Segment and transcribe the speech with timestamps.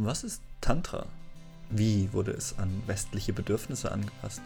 [0.00, 1.06] Was ist Tantra?
[1.70, 4.42] Wie wurde es an westliche Bedürfnisse angepasst?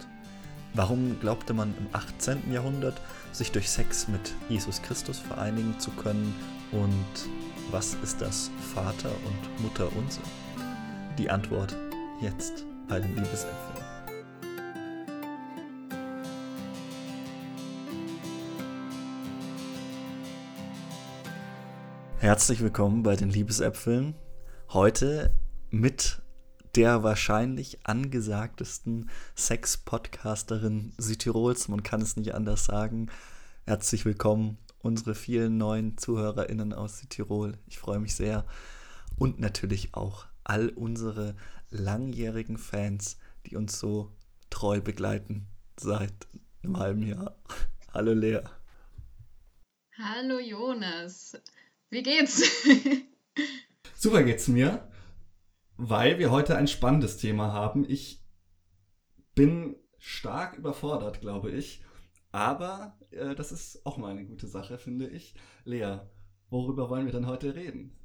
[0.73, 2.51] Warum glaubte man im 18.
[2.51, 2.99] Jahrhundert,
[3.31, 6.33] sich durch Sex mit Jesus Christus vereinigen zu können?
[6.71, 7.29] Und
[7.69, 10.23] was ist das Vater und Mutter unser?
[11.19, 11.77] Die Antwort
[12.19, 13.85] jetzt bei den Liebesäpfeln.
[22.17, 24.15] Herzlich willkommen bei den Liebesäpfeln.
[24.69, 25.31] Heute
[25.73, 26.21] mit
[26.75, 31.67] der wahrscheinlich angesagtesten Sex-Podcasterin Südtirols.
[31.67, 33.09] Man kann es nicht anders sagen.
[33.65, 37.57] Herzlich willkommen, unsere vielen neuen ZuhörerInnen aus Südtirol.
[37.65, 38.45] Ich freue mich sehr.
[39.17, 41.35] Und natürlich auch all unsere
[41.71, 44.11] langjährigen Fans, die uns so
[44.51, 45.47] treu begleiten
[45.79, 46.13] seit
[46.61, 47.35] einem halben Jahr.
[47.95, 48.41] Hallo Lea.
[49.97, 51.35] Hallo Jonas.
[51.89, 52.43] Wie geht's?
[53.95, 54.87] Super geht's mir,
[55.77, 57.89] weil wir heute ein spannendes Thema haben.
[57.89, 58.23] Ich
[59.35, 61.83] bin stark überfordert, glaube ich.
[62.31, 65.35] Aber äh, das ist auch mal eine gute Sache, finde ich.
[65.65, 65.99] Lea,
[66.49, 67.97] worüber wollen wir denn heute reden?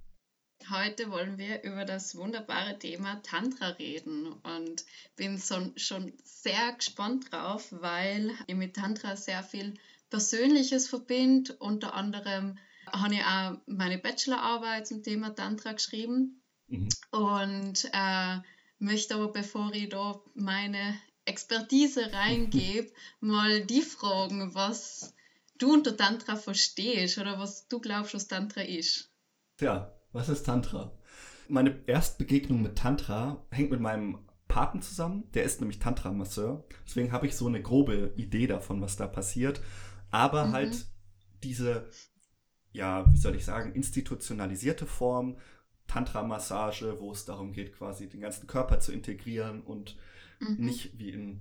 [0.71, 4.85] Heute wollen wir über das wunderbare Thema Tantra reden und
[5.17, 9.75] bin so, schon sehr gespannt drauf, weil ich mit Tantra sehr viel
[10.11, 12.59] Persönliches verbinde, unter anderem
[12.93, 16.89] habe ich auch meine Bachelorarbeit zum Thema Tantra geschrieben mhm.
[17.11, 18.39] und äh,
[18.79, 25.15] möchte aber, bevor ich da meine Expertise reingebe, mal die fragen, was
[25.59, 29.11] du unter Tantra verstehst oder was du glaubst, was Tantra ist.
[29.57, 30.97] Tja, was ist Tantra?
[31.49, 35.31] Meine Erstbegegnung mit Tantra hängt mit meinem Paten zusammen.
[35.33, 36.65] Der ist nämlich Tantra-Masseur.
[36.87, 39.61] Deswegen habe ich so eine grobe Idee davon, was da passiert.
[40.11, 40.53] Aber mhm.
[40.53, 40.87] halt
[41.43, 41.91] diese
[42.73, 45.37] ja, wie soll ich sagen, institutionalisierte Form,
[45.89, 49.97] Tantra-Massage, wo es darum geht, quasi den ganzen Körper zu integrieren und
[50.39, 50.57] mhm.
[50.59, 51.41] nicht wie in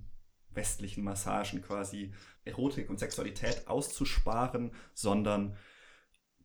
[0.54, 5.56] westlichen Massagen quasi Erotik und Sexualität auszusparen, sondern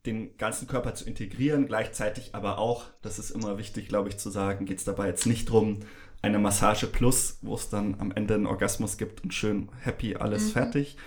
[0.05, 4.29] den ganzen Körper zu integrieren, gleichzeitig aber auch, das ist immer wichtig, glaube ich, zu
[4.29, 5.79] sagen, geht es dabei jetzt nicht darum,
[6.21, 10.47] eine Massage plus, wo es dann am Ende einen Orgasmus gibt und schön happy alles
[10.47, 10.51] mhm.
[10.51, 10.97] fertig,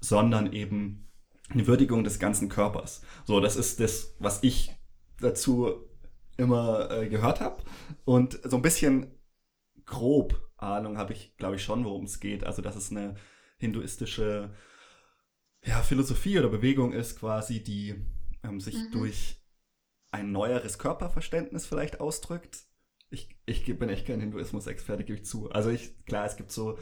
[0.00, 1.08] sondern eben
[1.48, 3.02] eine Würdigung des ganzen Körpers.
[3.24, 4.72] So, das ist das, was ich
[5.20, 5.86] dazu
[6.36, 7.62] immer äh, gehört habe.
[8.04, 9.12] Und so ein bisschen
[9.84, 12.44] grob Ahnung habe ich, glaube ich, schon, worum es geht.
[12.44, 13.14] Also, dass es eine
[13.58, 14.54] hinduistische
[15.64, 17.94] ja, Philosophie oder Bewegung ist, quasi, die
[18.42, 18.92] ähm, sich mhm.
[18.92, 19.42] durch
[20.12, 22.64] ein neueres Körperverständnis vielleicht ausdrückt.
[23.10, 25.50] Ich, ich bin echt kein Hinduismus-Experte, gebe ich zu.
[25.50, 26.78] Also ich, klar, es gibt so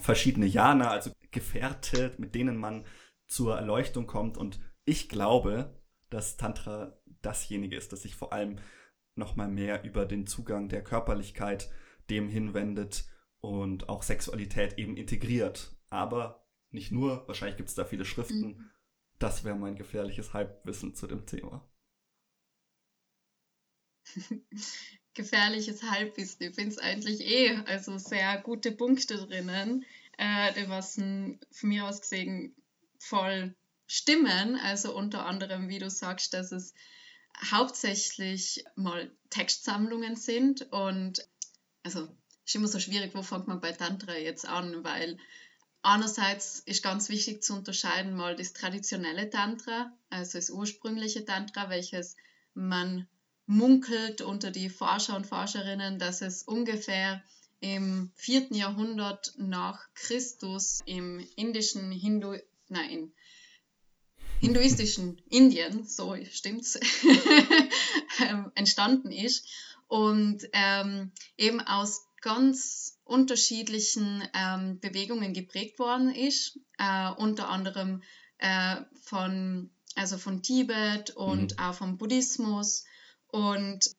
[0.00, 2.84] verschiedene Jana, also Gefährte, mit denen man
[3.26, 4.36] zur Erleuchtung kommt.
[4.36, 5.80] Und ich glaube,
[6.10, 8.58] dass Tantra dasjenige ist, das sich vor allem
[9.16, 11.70] nochmal mehr über den Zugang der Körperlichkeit
[12.08, 13.04] dem hinwendet
[13.40, 15.74] und auch Sexualität eben integriert.
[15.90, 18.48] Aber nicht nur, wahrscheinlich gibt es da viele Schriften.
[18.48, 18.70] Mhm.
[19.18, 21.66] Das wäre mein gefährliches Halbwissen zu dem Thema.
[25.14, 26.48] gefährliches Halbwissen.
[26.48, 29.84] Ich finde es eigentlich eh, also sehr gute Punkte drinnen,
[30.18, 32.54] äh, was von mir aus gesehen
[32.98, 33.54] voll
[33.86, 34.56] stimmen.
[34.56, 36.74] Also unter anderem, wie du sagst, dass es
[37.50, 41.26] hauptsächlich mal Textsammlungen sind und
[41.82, 42.08] also
[42.44, 45.18] ist immer so schwierig, wo fängt man bei Tantra jetzt an, weil
[45.82, 52.16] einerseits ist ganz wichtig zu unterscheiden mal das traditionelle Tantra, also das ursprüngliche Tantra, welches
[52.54, 53.08] man
[53.46, 57.22] munkelt unter die Forscher und Forscherinnen, dass es ungefähr
[57.60, 58.48] im 4.
[58.50, 62.36] Jahrhundert nach Christus im indischen Hindu
[62.68, 63.12] nein, in
[64.40, 66.78] hinduistischen Indien, so stimmt's,
[68.20, 69.48] ähm, entstanden ist
[69.88, 78.02] und ähm, eben aus ganz unterschiedlichen ähm, Bewegungen geprägt worden ist, äh, unter anderem
[78.38, 81.58] äh, von, also von Tibet und mhm.
[81.58, 82.84] auch vom Buddhismus
[83.28, 83.90] und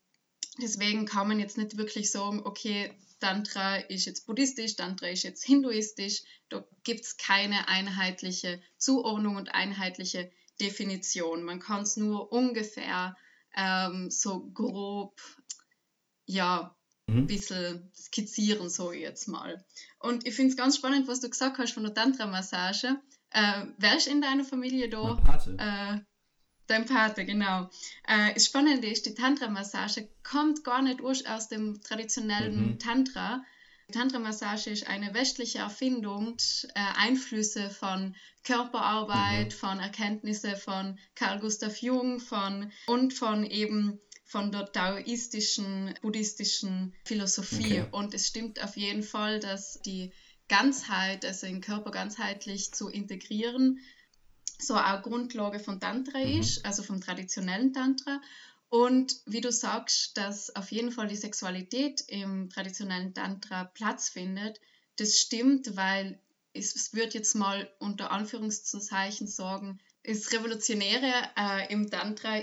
[0.61, 5.43] deswegen kann man jetzt nicht wirklich sagen, okay, Tantra ist jetzt buddhistisch, Tantra ist jetzt
[5.43, 6.23] hinduistisch.
[6.49, 11.43] Da gibt es keine einheitliche Zuordnung und einheitliche Definition.
[11.43, 13.15] Man kann es nur ungefähr
[13.55, 15.19] ähm, so grob,
[16.25, 16.75] ja,
[17.07, 17.27] ein mhm.
[17.27, 19.63] bisschen skizzieren, so jetzt mal.
[19.99, 22.99] Und ich finde es ganz spannend, was du gesagt hast von der Tantra-Massage.
[23.31, 25.17] Äh, wer ist in deiner Familie da?
[25.57, 25.99] Äh,
[26.67, 27.69] Dein Pate, genau.
[28.07, 32.79] Äh, das Spannende ist, die Tantra-Massage kommt gar nicht aus dem traditionellen mhm.
[32.79, 33.43] Tantra.
[33.91, 36.35] Tantra-Massage ist eine westliche Erfindung,
[36.75, 39.57] äh, Einflüsse von Körperarbeit, mhm.
[39.57, 47.79] von Erkenntnisse von Carl Gustav Jung von, und von eben von der taoistischen, buddhistischen Philosophie.
[47.79, 47.87] Okay.
[47.91, 50.11] Und es stimmt auf jeden Fall, dass die
[50.49, 53.79] Ganzheit, also den Körper ganzheitlich zu integrieren,
[54.59, 56.39] so auch Grundlage von Tantra mhm.
[56.39, 58.21] ist, also vom traditionellen Tantra.
[58.69, 64.59] Und wie du sagst, dass auf jeden Fall die Sexualität im traditionellen Tantra Platz findet,
[64.97, 66.19] das stimmt, weil
[66.53, 72.41] es, es wird jetzt mal unter Anführungszeichen sagen, das Revolutionäre äh, im Tantra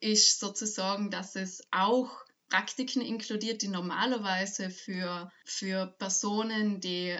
[0.00, 2.10] ist sozusagen, dass es auch
[2.48, 7.18] Praktiken inkludiert, die normalerweise für, für Personen, die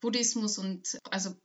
[0.00, 1.36] Buddhismus und also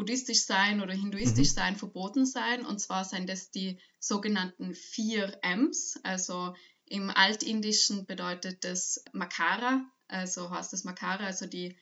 [0.00, 1.54] buddhistisch sein oder hinduistisch mhm.
[1.54, 2.64] sein verboten sein.
[2.64, 6.00] Und zwar sind das die sogenannten vier Ms.
[6.02, 6.54] Also
[6.86, 11.76] im Altindischen bedeutet das Makara, also heißt das Makara, also die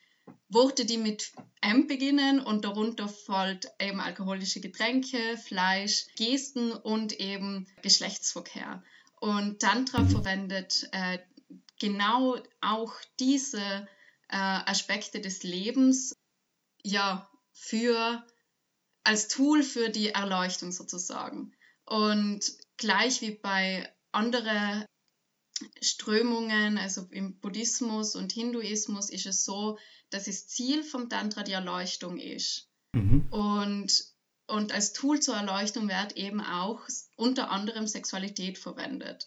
[0.48, 1.30] Worte, die mit
[1.60, 8.82] M beginnen und darunter fällt eben alkoholische Getränke, Fleisch, Gesten und eben Geschlechtsverkehr.
[9.20, 11.20] Und Tantra verwendet äh,
[11.78, 13.62] genau auch diese
[14.28, 16.16] äh, Aspekte des Lebens
[16.82, 18.24] ja für
[19.04, 21.52] als Tool für die Erleuchtung sozusagen.
[21.84, 22.40] Und
[22.76, 24.84] gleich wie bei anderen
[25.80, 29.78] Strömungen, also im Buddhismus und Hinduismus, ist es so,
[30.10, 32.68] dass das Ziel vom Tantra die Erleuchtung ist.
[32.92, 33.28] Mhm.
[33.30, 34.04] Und,
[34.46, 36.82] und als Tool zur Erleuchtung wird eben auch
[37.16, 39.26] unter anderem Sexualität verwendet.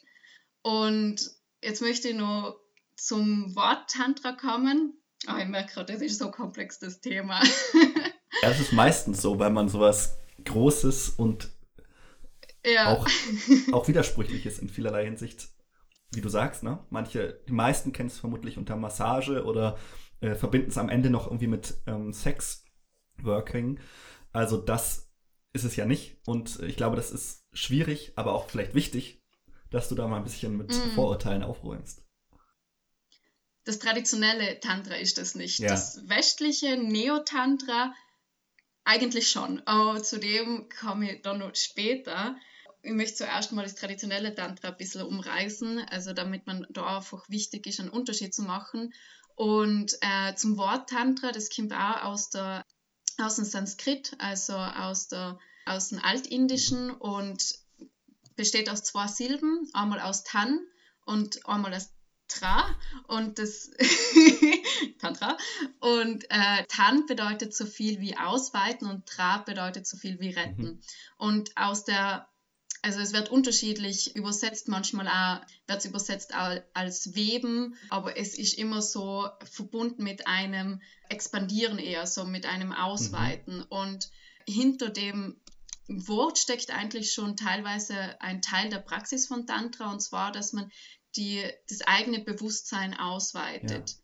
[0.62, 1.32] Und
[1.62, 2.60] jetzt möchte ich noch
[2.96, 4.94] zum Wort Tantra kommen.
[5.28, 7.42] Oh, ich merke gerade, das ist so komplex, das Thema.
[8.42, 11.50] ja, es ist meistens so, weil man sowas Großes und
[12.66, 12.94] ja.
[12.94, 13.08] auch,
[13.72, 15.50] auch Widersprüchliches in vielerlei Hinsicht
[16.14, 16.86] wie du sagst, ne?
[16.90, 19.78] Manche, die meisten kennen es vermutlich unter Massage oder
[20.20, 23.80] äh, verbinden es am Ende noch irgendwie mit ähm, Sex-Working.
[24.34, 25.10] Also das
[25.54, 26.18] ist es ja nicht.
[26.26, 29.24] Und ich glaube, das ist schwierig, aber auch vielleicht wichtig,
[29.70, 30.96] dass du da mal ein bisschen mit mm.
[30.96, 32.06] Vorurteilen aufräumst.
[33.64, 35.60] Das traditionelle Tantra ist das nicht.
[35.60, 35.70] Ja.
[35.70, 37.94] Das westliche Neo-Tantra
[38.84, 39.62] eigentlich schon.
[39.66, 42.36] Aber zu dem komme ich dann noch später
[42.84, 47.30] ich möchte zuerst mal das traditionelle Tantra ein bisschen umreißen, also damit man da einfach
[47.30, 48.94] wichtig ist, einen Unterschied zu machen.
[49.36, 52.66] Und äh, zum Wort Tantra, das kommt auch aus, der,
[53.20, 57.56] aus dem Sanskrit, also aus, der, aus dem Altindischen und
[58.36, 60.60] besteht aus zwei Silben, einmal aus Tan
[61.06, 61.90] und einmal aus
[62.32, 62.66] Tra
[63.08, 63.72] und das
[65.00, 65.38] Tantra
[65.80, 70.64] und äh, Tan bedeutet so viel wie ausweiten und Tra bedeutet so viel wie retten.
[70.64, 70.82] Mhm.
[71.18, 72.28] Und aus der
[72.84, 78.58] also es wird unterschiedlich übersetzt, manchmal auch wird es übersetzt als Weben, aber es ist
[78.58, 83.58] immer so verbunden mit einem Expandieren eher, so mit einem Ausweiten.
[83.58, 83.66] Mhm.
[83.70, 84.10] Und
[84.48, 85.40] hinter dem
[85.88, 90.72] Wort steckt eigentlich schon teilweise ein Teil der Praxis von Tantra, und zwar, dass man
[91.16, 93.98] die, das eigene Bewusstsein ausweitet,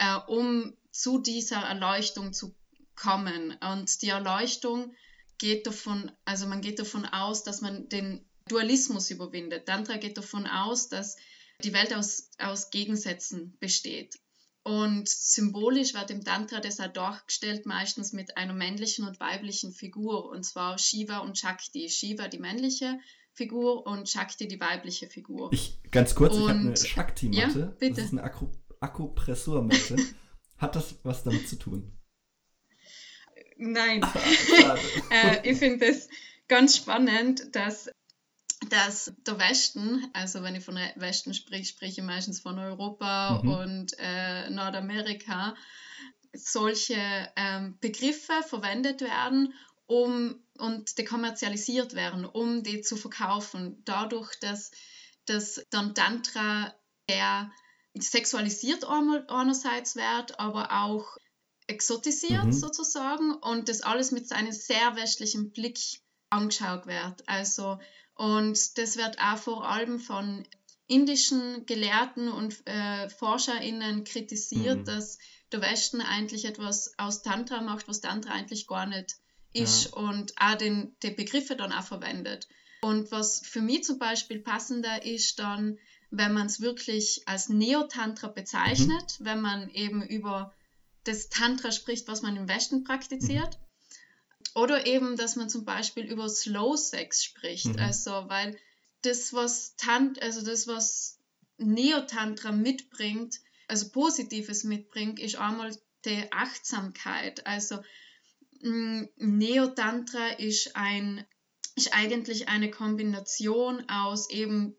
[0.00, 0.18] ja.
[0.18, 2.54] äh, um zu dieser Erleuchtung zu
[2.94, 3.56] kommen.
[3.60, 4.94] Und die Erleuchtung
[5.38, 9.66] geht davon, also man geht davon aus, dass man den Dualismus überwindet.
[9.66, 11.16] Tantra geht davon aus, dass
[11.62, 14.18] die Welt aus, aus Gegensätzen besteht.
[14.62, 20.30] Und symbolisch wird im Tantra das auch dargestellt, meistens mit einer männlichen und weiblichen Figur,
[20.30, 21.90] und zwar Shiva und Shakti.
[21.90, 22.98] Shiva die männliche
[23.34, 25.52] Figur und Shakti die weibliche Figur.
[25.52, 27.58] Ich, ganz kurz, und, ich habe eine Shakti-Matte.
[27.58, 27.94] Ja, bitte.
[27.94, 28.24] Das ist eine
[28.80, 29.96] Akupressurmatte.
[30.56, 31.98] Hat das was damit zu tun?
[33.56, 34.02] Nein.
[35.10, 36.08] äh, ich finde es
[36.46, 37.90] ganz spannend, dass,
[38.70, 43.48] dass der Westen, also wenn ich von Westen spreche, spreche ich meistens von Europa mhm.
[43.50, 45.56] und äh, Nordamerika,
[46.32, 46.96] solche
[47.36, 49.54] ähm, Begriffe verwendet werden,
[49.86, 53.82] um und dekommerzialisiert werden, um die zu verkaufen.
[53.84, 54.70] Dadurch, dass,
[55.26, 56.74] dass dann Tantra
[57.08, 57.50] der
[57.96, 61.16] sexualisiert einerseits wird, aber auch
[61.66, 62.52] exotisiert mhm.
[62.52, 65.78] sozusagen und das alles mit einem sehr westlichen Blick
[66.30, 67.26] angeschaut wird.
[67.26, 67.78] Also,
[68.14, 70.46] und das wird auch vor allem von
[70.86, 74.84] indischen Gelehrten und äh, ForscherInnen kritisiert, mhm.
[74.84, 75.18] dass
[75.52, 79.16] der Westen eigentlich etwas aus Tantra macht, was Tantra eigentlich gar nicht
[79.54, 79.92] ist ja.
[79.92, 82.48] und auch den, die Begriffe dann auch verwendet.
[82.82, 85.78] Und was für mich zum Beispiel passender ist dann,
[86.10, 89.24] wenn man es wirklich als Neotantra bezeichnet, mhm.
[89.24, 90.52] wenn man eben über
[91.04, 93.58] das Tantra spricht, was man im Westen praktiziert.
[93.58, 94.60] Mhm.
[94.60, 97.66] Oder eben, dass man zum Beispiel über Slow Sex spricht.
[97.66, 97.78] Mhm.
[97.78, 98.56] Also, weil
[99.02, 101.18] das, was Tant, also das, was
[101.56, 107.46] Neotantra mitbringt, also Positives mitbringt, ist einmal die Achtsamkeit.
[107.46, 107.80] Also
[108.64, 111.24] Neotantra ist ein
[111.76, 114.76] ist eigentlich eine Kombination aus eben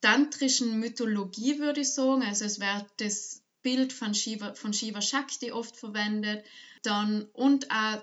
[0.00, 2.22] tantrischen Mythologie, würde ich sagen.
[2.22, 6.44] Also es wird das Bild von Shiva, von Shiva Shakti oft verwendet.
[6.82, 8.02] Dann und auch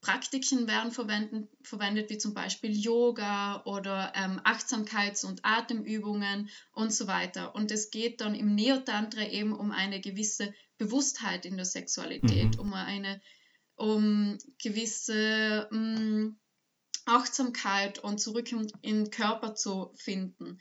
[0.00, 7.06] Praktiken werden verwendet, verwendet wie zum Beispiel Yoga oder ähm, Achtsamkeits- und Atemübungen und so
[7.06, 7.54] weiter.
[7.54, 12.60] Und es geht dann im Neotantra eben um eine gewisse Bewusstheit in der Sexualität, mhm.
[12.60, 13.22] um eine
[13.76, 16.38] um gewisse um,
[17.06, 20.58] Achtsamkeit und zurück in, in den Körper zu finden.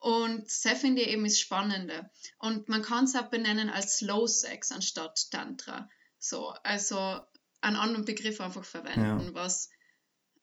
[0.00, 2.10] Und das finde ich eben das Spannende.
[2.38, 5.88] Und man kann es auch benennen als Slow Sex anstatt Tantra.
[6.18, 7.20] So, also
[7.60, 9.34] einen anderen Begriff einfach verwenden, ja.
[9.34, 9.70] was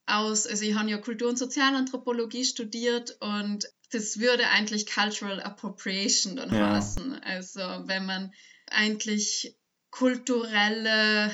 [0.05, 6.35] aus, also ich habe ja Kultur- und Sozialanthropologie studiert und das würde eigentlich Cultural Appropriation
[6.35, 6.75] dann ja.
[6.75, 7.23] heißen.
[7.23, 8.33] Also wenn man
[8.67, 9.57] eigentlich
[9.89, 11.31] kulturelle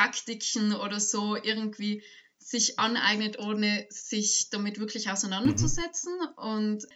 [0.00, 2.02] Praktiken oder so irgendwie
[2.38, 6.12] sich aneignet, ohne sich damit wirklich auseinanderzusetzen.
[6.18, 6.42] Mhm.
[6.42, 6.86] Und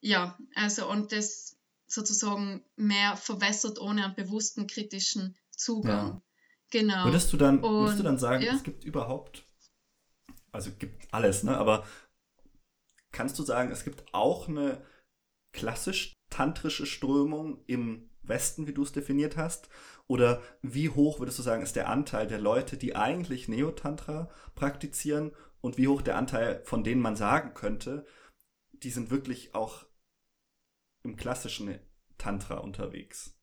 [0.00, 6.06] ja, also und das sozusagen mehr verwässert ohne einen bewussten kritischen Zugang.
[6.06, 6.22] Ja.
[6.70, 7.04] Genau.
[7.04, 8.54] Würdest du dann, und, würdest du dann sagen, ja?
[8.54, 9.46] es gibt überhaupt,
[10.50, 11.56] also gibt alles, ne?
[11.56, 11.86] Aber
[13.12, 14.84] kannst du sagen, es gibt auch eine
[15.52, 19.68] klassisch-tantrische Strömung im Westen, wie du es definiert hast?
[20.08, 25.32] Oder wie hoch würdest du sagen, ist der Anteil der Leute, die eigentlich Neotantra praktizieren
[25.60, 28.06] und wie hoch der Anteil, von denen man sagen könnte,
[28.72, 29.84] die sind wirklich auch
[31.02, 31.78] im klassischen
[32.18, 33.34] Tantra unterwegs?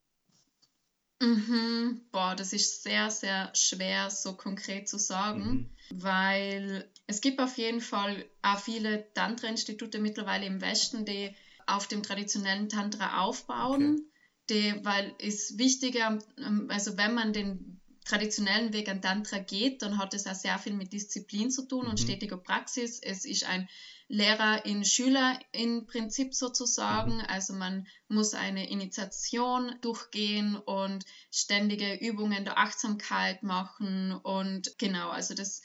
[1.22, 2.02] Mhm.
[2.12, 6.02] Boah, das ist sehr, sehr schwer so konkret zu sagen, mhm.
[6.02, 12.04] weil es gibt auf jeden Fall auch viele Tantra-Institute mittlerweile im Westen, die auf dem
[12.04, 13.96] traditionellen Tantra aufbauen.
[13.96, 14.13] Okay
[14.50, 19.98] die, weil es wichtiger, ähm, also wenn man den traditionellen Weg an Tantra geht, dann
[19.98, 22.04] hat es auch sehr viel mit Disziplin zu tun und mhm.
[22.04, 23.00] stetiger Praxis.
[23.02, 23.70] Es ist ein
[24.10, 27.18] Lehrer in Schüler im Prinzip sozusagen.
[27.18, 27.26] Mhm.
[27.28, 35.34] Also man muss eine Initiation durchgehen und ständige Übungen der Achtsamkeit machen und genau, also
[35.34, 35.62] das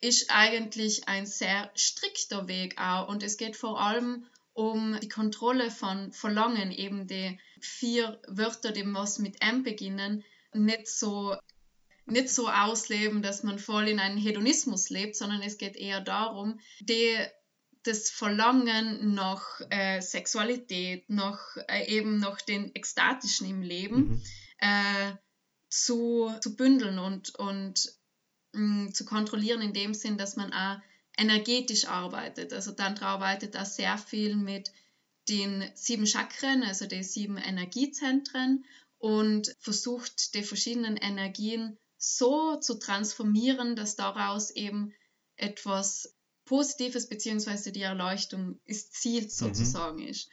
[0.00, 4.26] ist eigentlich ein sehr strikter Weg auch und es geht vor allem
[4.58, 10.88] um die Kontrolle von Verlangen, eben die vier Wörter, die was mit M beginnen, nicht
[10.88, 11.36] so,
[12.06, 16.58] nicht so ausleben, dass man voll in einen Hedonismus lebt, sondern es geht eher darum,
[16.80, 17.16] die,
[17.84, 21.38] das Verlangen nach äh, Sexualität, nach
[21.68, 24.22] äh, eben nach den Ekstatischen im Leben mhm.
[24.58, 25.12] äh,
[25.70, 27.92] zu, zu bündeln und, und
[28.54, 30.78] mh, mm, zu kontrollieren, in dem Sinn, dass man auch
[31.18, 32.52] energetisch arbeitet.
[32.52, 34.72] Also Tantra arbeitet da sehr viel mit
[35.28, 38.64] den sieben Chakren, also den sieben Energiezentren
[38.98, 44.94] und versucht die verschiedenen Energien so zu transformieren, dass daraus eben
[45.36, 47.72] etwas Positives bzw.
[47.72, 49.28] die Erleuchtung ist Ziel mhm.
[49.28, 50.08] sozusagen mhm.
[50.08, 50.30] ist.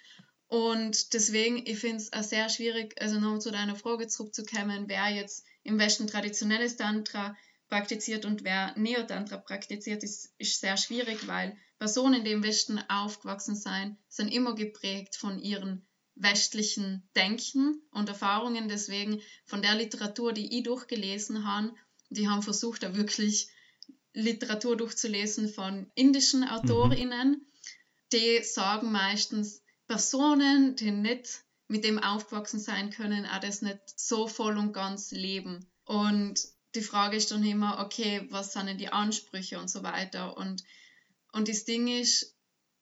[0.47, 5.09] Und deswegen, ich finde es auch sehr schwierig, also noch zu deiner Frage zurückzukommen, wer
[5.09, 7.35] jetzt im Westen traditionelles Tantra
[7.75, 13.57] praktiziert und wer Neotantra praktiziert, ist, ist sehr schwierig, weil Personen, die im Westen aufgewachsen
[13.57, 18.69] sind, sind immer geprägt von ihren westlichen Denken und Erfahrungen.
[18.69, 21.73] Deswegen von der Literatur, die ich durchgelesen habe,
[22.09, 23.49] die haben versucht, da wirklich
[24.13, 26.47] Literatur durchzulesen von indischen mhm.
[26.47, 27.45] AutorInnen, mhm.
[28.13, 34.29] die sagen meistens, Personen, die nicht mit dem aufgewachsen sein können, auch das nicht so
[34.29, 35.69] voll und ganz leben.
[35.83, 40.37] Und die Frage ist dann immer, okay, was sind denn die Ansprüche und so weiter.
[40.37, 40.63] Und,
[41.31, 42.35] und das Ding ist,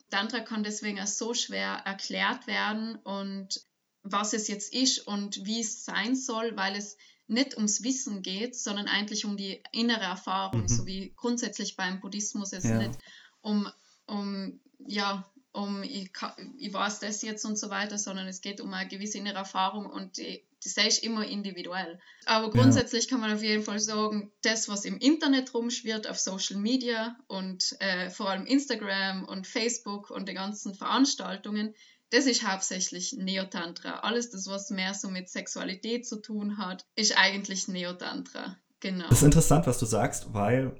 [0.09, 3.61] Tantra kann deswegen auch so schwer erklärt werden und
[4.03, 6.97] was es jetzt ist und wie es sein soll, weil es
[7.27, 10.67] nicht ums Wissen geht, sondern eigentlich um die innere Erfahrung, mhm.
[10.67, 12.77] so wie grundsätzlich beim Buddhismus es ja.
[12.77, 12.99] nicht
[13.41, 13.67] um,
[14.05, 16.11] um ja, um ich,
[16.57, 19.85] ich weiß das jetzt und so weiter, sondern es geht um eine gewisse innere Erfahrung
[19.85, 21.99] und die, das ist immer individuell.
[22.25, 23.09] Aber grundsätzlich ja.
[23.11, 27.75] kann man auf jeden Fall sagen, das, was im Internet rumschwirrt, auf Social Media und
[27.79, 31.75] äh, vor allem Instagram und Facebook und die ganzen Veranstaltungen,
[32.09, 33.99] das ist hauptsächlich Neotantra.
[33.99, 38.57] Alles das, was mehr so mit Sexualität zu tun hat, ist eigentlich Neotantra.
[38.79, 39.07] Genau.
[39.09, 40.75] Das ist interessant, was du sagst, weil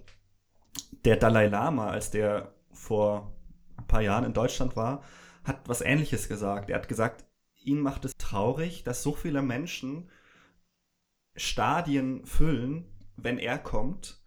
[1.06, 3.33] der Dalai Lama, als der vor
[3.94, 5.04] paar Jahren in Deutschland war,
[5.44, 6.72] hat was Ähnliches gesagt.
[6.72, 7.26] Er hat gesagt,
[7.64, 10.10] ihn macht es traurig, dass so viele Menschen
[11.36, 12.86] Stadien füllen,
[13.18, 14.20] wenn er kommt,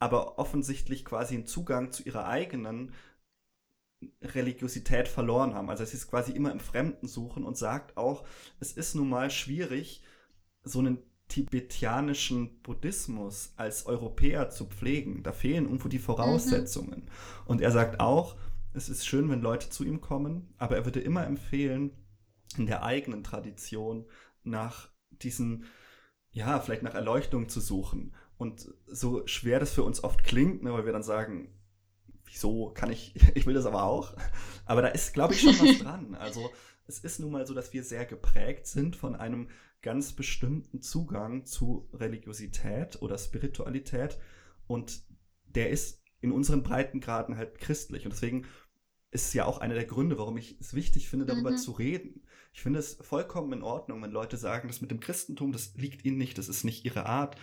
[0.00, 2.92] aber offensichtlich quasi einen Zugang zu ihrer eigenen
[4.20, 5.70] Religiosität verloren haben.
[5.70, 8.24] Also es ist quasi immer im Fremden suchen und sagt auch,
[8.58, 10.02] es ist nun mal schwierig,
[10.64, 10.98] so einen
[11.28, 15.22] tibetianischen Buddhismus als Europäer zu pflegen.
[15.22, 17.02] Da fehlen irgendwo die Voraussetzungen.
[17.04, 17.46] Mhm.
[17.46, 18.36] Und er sagt auch,
[18.74, 21.92] es ist schön, wenn Leute zu ihm kommen, aber er würde immer empfehlen,
[22.56, 24.06] in der eigenen Tradition
[24.42, 25.64] nach diesen,
[26.30, 28.14] ja, vielleicht nach Erleuchtung zu suchen.
[28.36, 31.54] Und so schwer das für uns oft klingt, ne, weil wir dann sagen,
[32.24, 34.16] wieso kann ich, ich will das aber auch.
[34.64, 36.14] Aber da ist, glaube ich, schon was dran.
[36.14, 36.50] Also
[36.86, 39.48] es ist nun mal so, dass wir sehr geprägt sind von einem
[39.82, 44.18] ganz bestimmten Zugang zu Religiosität oder Spiritualität.
[44.66, 45.02] Und
[45.46, 48.04] der ist in unseren Breitengraden halt christlich.
[48.04, 48.46] Und deswegen
[49.12, 51.58] ist ja auch einer der Gründe, warum ich es wichtig finde, darüber mhm.
[51.58, 52.22] zu reden.
[52.52, 56.04] Ich finde es vollkommen in Ordnung, wenn Leute sagen, das mit dem Christentum, das liegt
[56.04, 57.36] ihnen nicht, das ist nicht ihre Art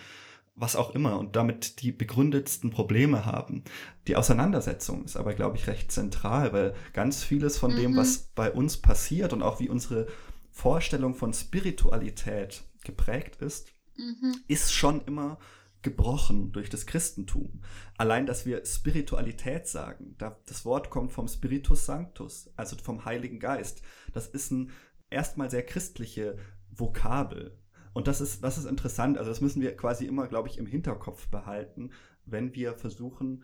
[0.59, 3.63] was auch immer und damit die begründetsten Probleme haben.
[4.07, 7.77] Die Auseinandersetzung ist aber, glaube ich, recht zentral, weil ganz vieles von mhm.
[7.77, 10.07] dem, was bei uns passiert und auch wie unsere
[10.51, 14.35] Vorstellung von Spiritualität geprägt ist, mhm.
[14.47, 15.39] ist schon immer
[15.81, 17.61] gebrochen durch das Christentum.
[17.97, 23.81] Allein, dass wir Spiritualität sagen, das Wort kommt vom Spiritus Sanctus, also vom Heiligen Geist.
[24.13, 24.71] Das ist ein
[25.09, 26.37] erstmal sehr christliche
[26.69, 27.57] Vokabel.
[27.93, 29.17] Und das ist, das ist interessant.
[29.17, 31.91] Also das müssen wir quasi immer, glaube ich, im Hinterkopf behalten,
[32.25, 33.43] wenn wir versuchen,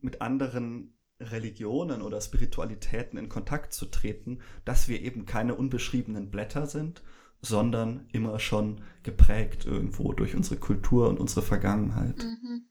[0.00, 6.66] mit anderen Religionen oder Spiritualitäten in Kontakt zu treten, dass wir eben keine unbeschriebenen Blätter
[6.66, 7.02] sind,
[7.44, 12.18] sondern immer schon geprägt irgendwo durch unsere Kultur und unsere Vergangenheit.
[12.18, 12.68] Mhm.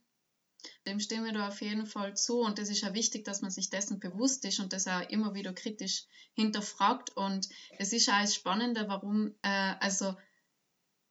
[0.85, 3.51] Dem stimmen wir da auf jeden Fall zu und es ist ja wichtig, dass man
[3.51, 8.21] sich dessen bewusst ist und das auch immer wieder kritisch hinterfragt und es ist auch
[8.21, 10.15] das Spannende, warum, äh, also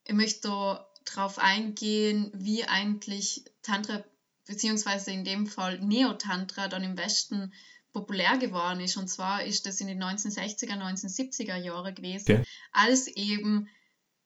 [0.05, 4.05] ich möchte darauf eingehen, wie eigentlich Tantra,
[4.47, 7.53] beziehungsweise in dem Fall Neo-Tantra, dann im Westen
[7.93, 8.97] populär geworden ist.
[8.97, 12.45] Und zwar ist das in den 1960er, 1970er Jahren gewesen, okay.
[12.73, 13.69] als eben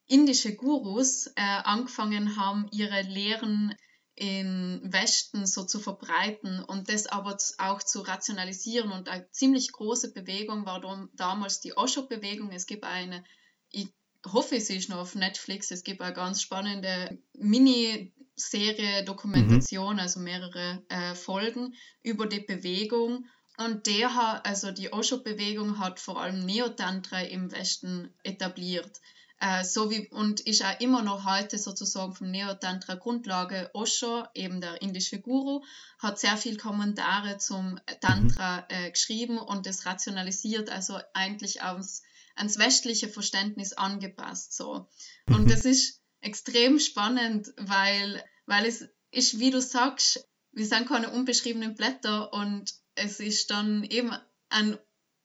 [0.07, 3.75] indische Gurus äh, angefangen haben, ihre Lehren
[4.17, 8.91] im Westen so zu verbreiten und das aber auch zu rationalisieren.
[8.91, 10.81] Und eine ziemlich große Bewegung war
[11.15, 12.51] damals die Osho-Bewegung.
[12.51, 13.23] Es gibt eine,
[13.71, 13.89] ich
[14.25, 15.71] hoffe, es ist noch auf Netflix.
[15.71, 20.01] Es gibt eine ganz spannende Miniserie, Dokumentation, mhm.
[20.01, 23.27] also mehrere äh, Folgen über die Bewegung.
[23.59, 29.01] Und der hat, also die Osho-Bewegung hat vor allem Neotantra im Westen etabliert.
[29.39, 34.61] Äh, so wie, und ist auch immer noch heute sozusagen vom Neotantra Grundlage Osho, eben
[34.61, 35.63] der indische Guru,
[35.99, 38.65] hat sehr viel Kommentare zum Tantra mhm.
[38.69, 42.03] äh, geschrieben und es rationalisiert, also eigentlich aufs
[42.37, 44.55] ans westliche Verständnis angepasst.
[44.55, 44.89] So.
[45.27, 45.49] Und mhm.
[45.49, 51.75] das ist extrem spannend, weil, weil es ist, wie du sagst, wir sind keine unbeschriebenen
[51.75, 54.11] Blätter und es ist dann eben
[54.49, 54.79] an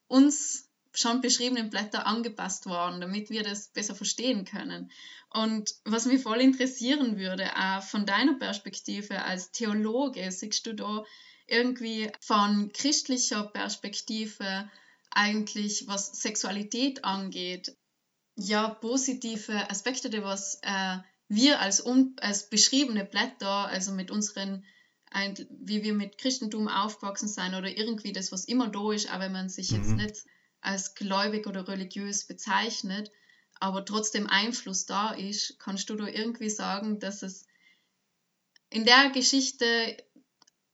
[0.07, 4.91] uns schon beschriebenen Blätter angepasst worden, damit wir das besser verstehen können.
[5.29, 11.05] Und was mich voll interessieren würde, auch von deiner Perspektive als Theologe, siehst du da
[11.47, 14.69] irgendwie von christlicher Perspektive
[15.09, 17.75] eigentlich, was Sexualität angeht,
[18.35, 21.85] ja positive Aspekte, die was äh, wir als,
[22.17, 24.65] als beschriebene Blätter, also mit unseren,
[25.11, 29.19] ein, wie wir mit Christentum aufgewachsen sind oder irgendwie das, was immer da ist, auch
[29.19, 29.77] wenn man sich mhm.
[29.77, 30.25] jetzt nicht
[30.61, 33.11] als gläubig oder religiös bezeichnet,
[33.59, 37.45] aber trotzdem Einfluss da ist, kannst du da irgendwie sagen, dass es
[38.69, 39.97] in der Geschichte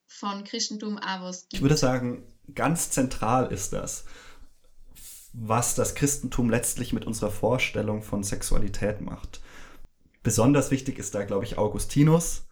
[0.06, 1.56] von Christentum auch was gibt?
[1.56, 2.24] Ich würde sagen,
[2.54, 4.06] ganz zentral ist das
[5.40, 9.40] was das Christentum letztlich mit unserer Vorstellung von Sexualität macht.
[10.24, 12.47] Besonders wichtig ist da, glaube ich, Augustinus.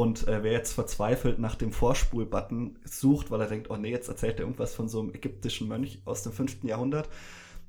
[0.00, 4.08] Und äh, wer jetzt verzweifelt nach dem Vorspul-Button sucht, weil er denkt, oh nee, jetzt
[4.08, 6.64] erzählt er irgendwas von so einem ägyptischen Mönch aus dem 5.
[6.64, 7.10] Jahrhundert,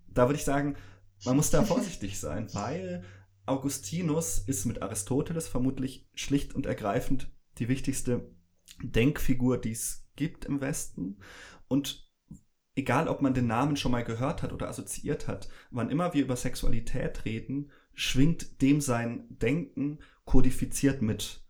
[0.08, 0.78] da würde ich sagen,
[1.26, 3.04] man muss da vorsichtig sein, weil
[3.46, 8.34] Augustinus ist mit Aristoteles vermutlich schlicht und ergreifend die wichtigste
[8.82, 11.18] Denkfigur, die es gibt im Westen.
[11.68, 12.10] Und
[12.76, 16.24] egal ob man den Namen schon mal gehört hat oder assoziiert hat, wann immer wir
[16.24, 21.41] über Sexualität reden, schwingt dem sein Denken kodifiziert mit.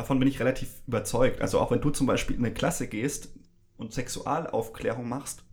[0.00, 1.42] Davon bin ich relativ überzeugt.
[1.42, 3.34] Also auch wenn du zum Beispiel in eine Klasse gehst
[3.76, 5.44] und Sexualaufklärung machst,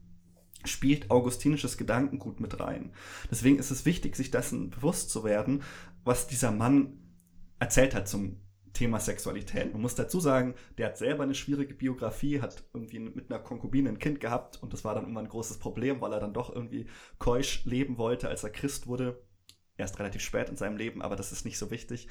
[0.64, 2.94] spielt augustinisches Gedankengut mit rein.
[3.30, 5.64] Deswegen ist es wichtig, sich dessen bewusst zu werden,
[6.06, 6.98] was dieser Mann
[7.60, 8.40] erzählt hat zum
[8.72, 9.74] Thema Sexualität.
[9.74, 13.90] Man muss dazu sagen, der hat selber eine schwierige Biografie, hat irgendwie mit einer Konkubine
[13.90, 16.56] ein Kind gehabt und das war dann immer ein großes Problem, weil er dann doch
[16.56, 16.88] irgendwie
[17.20, 19.22] keusch leben wollte, als er Christ wurde.
[19.76, 22.08] Erst relativ spät in seinem Leben, aber das ist nicht so wichtig.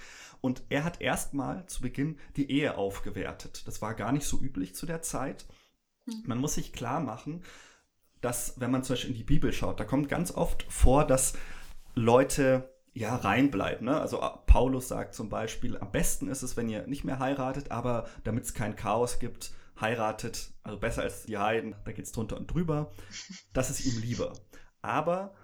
[0.46, 3.66] Und er hat erstmal zu Beginn die Ehe aufgewertet.
[3.66, 5.44] Das war gar nicht so üblich zu der Zeit.
[6.04, 6.22] Hm.
[6.24, 7.42] Man muss sich klar machen,
[8.20, 11.32] dass, wenn man zum Beispiel in die Bibel schaut, da kommt ganz oft vor, dass
[11.96, 13.82] Leute ja, reinbleibt.
[13.82, 14.00] Ne?
[14.00, 17.72] Also äh, Paulus sagt zum Beispiel, am besten ist es, wenn ihr nicht mehr heiratet,
[17.72, 22.12] aber damit es kein Chaos gibt, heiratet, also besser als die Heiden, da geht es
[22.12, 22.92] drunter und drüber.
[23.52, 24.32] Das ist ihm lieber.
[24.80, 25.34] Aber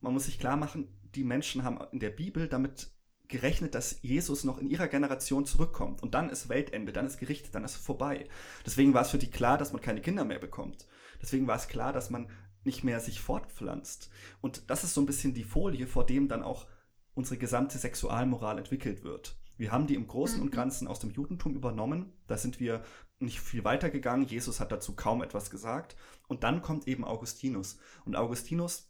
[0.00, 2.90] man muss sich klar machen, die Menschen haben in der Bibel damit
[3.30, 6.02] gerechnet, dass Jesus noch in ihrer Generation zurückkommt.
[6.02, 8.26] Und dann ist Weltende, dann ist Gericht, dann ist vorbei.
[8.66, 10.86] Deswegen war es für die klar, dass man keine Kinder mehr bekommt.
[11.22, 12.28] Deswegen war es klar, dass man
[12.64, 14.10] nicht mehr sich fortpflanzt.
[14.40, 16.66] Und das ist so ein bisschen die Folie, vor dem dann auch
[17.14, 19.36] unsere gesamte Sexualmoral entwickelt wird.
[19.56, 20.56] Wir haben die im Großen und mhm.
[20.56, 22.12] Ganzen aus dem Judentum übernommen.
[22.26, 22.82] Da sind wir
[23.18, 24.26] nicht viel weiter gegangen.
[24.26, 25.96] Jesus hat dazu kaum etwas gesagt.
[26.28, 27.78] Und dann kommt eben Augustinus.
[28.04, 28.89] Und Augustinus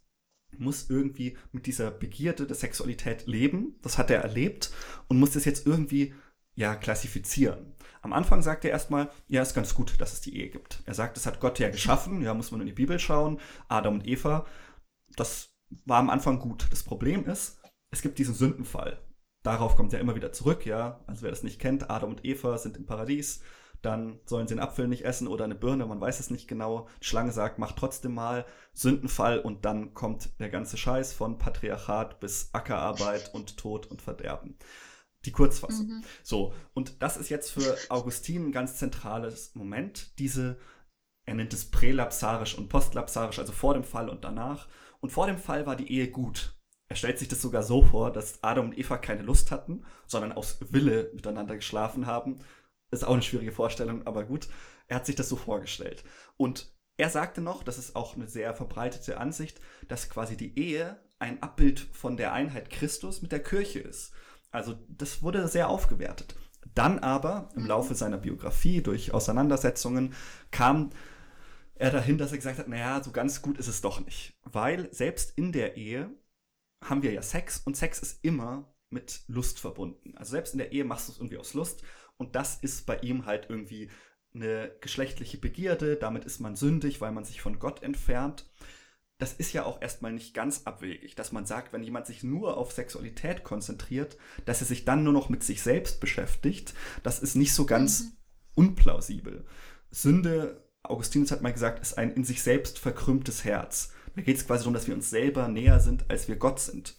[0.59, 3.77] muss irgendwie mit dieser Begierde der Sexualität leben.
[3.83, 4.71] Das hat er erlebt
[5.09, 6.15] und muss das jetzt irgendwie
[6.55, 7.75] ja klassifizieren.
[8.03, 10.83] Am Anfang sagt er erstmal, ja, ist ganz gut, dass es die Ehe gibt.
[10.87, 13.95] Er sagt, es hat Gott ja geschaffen, ja, muss man in die Bibel schauen, Adam
[13.95, 14.47] und Eva.
[15.17, 16.67] Das war am Anfang gut.
[16.71, 17.61] Das Problem ist,
[17.91, 19.01] es gibt diesen Sündenfall
[19.43, 21.01] darauf kommt er immer wieder zurück, ja.
[21.07, 23.43] Also wer das nicht kennt, Adam und Eva sind im Paradies,
[23.83, 26.89] dann sollen sie einen Apfel nicht essen oder eine Birne, man weiß es nicht genau.
[27.01, 32.21] Die Schlange sagt, mach trotzdem mal Sündenfall und dann kommt der ganze Scheiß von Patriarchat
[32.21, 34.59] bis Ackerarbeit und Tod und Verderben.
[35.25, 35.87] Die Kurzfassung.
[35.87, 36.05] Mhm.
[36.23, 40.59] So, und das ist jetzt für Augustin ein ganz zentrales Moment, diese,
[41.27, 44.69] er nennt es prälapsarisch und postlapsarisch, also vor dem Fall und danach.
[45.01, 46.55] Und vor dem Fall war die Ehe gut.
[46.91, 50.33] Er stellt sich das sogar so vor, dass Adam und Eva keine Lust hatten, sondern
[50.33, 52.41] aus Wille miteinander geschlafen haben.
[52.91, 54.49] Ist auch eine schwierige Vorstellung, aber gut.
[54.89, 56.03] Er hat sich das so vorgestellt.
[56.37, 61.01] Und er sagte noch, das ist auch eine sehr verbreitete Ansicht, dass quasi die Ehe
[61.19, 64.13] ein Abbild von der Einheit Christus mit der Kirche ist.
[64.51, 66.35] Also das wurde sehr aufgewertet.
[66.75, 70.15] Dann aber im Laufe seiner Biografie durch Auseinandersetzungen
[70.51, 70.91] kam
[71.75, 74.37] er dahin, dass er gesagt hat, naja, so ganz gut ist es doch nicht.
[74.45, 76.11] Weil selbst in der Ehe
[76.85, 80.15] haben wir ja Sex und Sex ist immer mit Lust verbunden.
[80.17, 81.83] Also selbst in der Ehe machst du es irgendwie aus Lust
[82.21, 83.89] und das ist bei ihm halt irgendwie
[84.35, 88.47] eine geschlechtliche Begierde, damit ist man sündig, weil man sich von Gott entfernt.
[89.19, 92.59] Das ist ja auch erstmal nicht ganz abwegig, dass man sagt, wenn jemand sich nur
[92.59, 97.37] auf Sexualität konzentriert, dass er sich dann nur noch mit sich selbst beschäftigt, das ist
[97.37, 98.13] nicht so ganz mhm.
[98.55, 99.47] unplausibel.
[99.91, 103.93] Sünde, Augustinus hat mal gesagt, ist ein in sich selbst verkrümmtes Herz.
[104.15, 106.97] Da geht es quasi darum, dass wir uns selber näher sind, als wir Gott sind.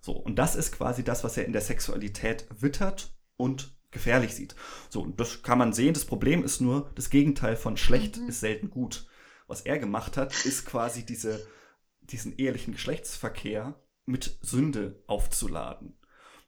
[0.00, 4.54] So, und das ist quasi das, was er in der Sexualität wittert und gefährlich sieht.
[4.90, 5.94] So, und das kann man sehen.
[5.94, 8.28] Das Problem ist nur, das Gegenteil von schlecht mhm.
[8.28, 9.06] ist selten gut.
[9.46, 11.46] Was er gemacht hat, ist quasi diese,
[12.00, 15.96] diesen ehelichen Geschlechtsverkehr mit Sünde aufzuladen.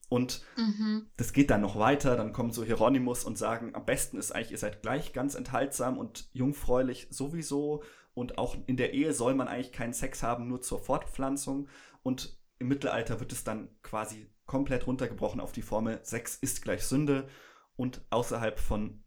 [0.08, 1.06] Und mhm.
[1.16, 4.52] das geht dann noch weiter, dann kommen so Hieronymus und sagen, am besten ist eigentlich,
[4.52, 7.82] ihr seid gleich ganz enthaltsam und jungfräulich sowieso
[8.14, 11.68] und auch in der Ehe soll man eigentlich keinen Sex haben, nur zur Fortpflanzung.
[12.02, 16.84] Und im Mittelalter wird es dann quasi komplett runtergebrochen auf die Formel, Sex ist gleich
[16.84, 17.28] Sünde.
[17.76, 19.04] Und außerhalb von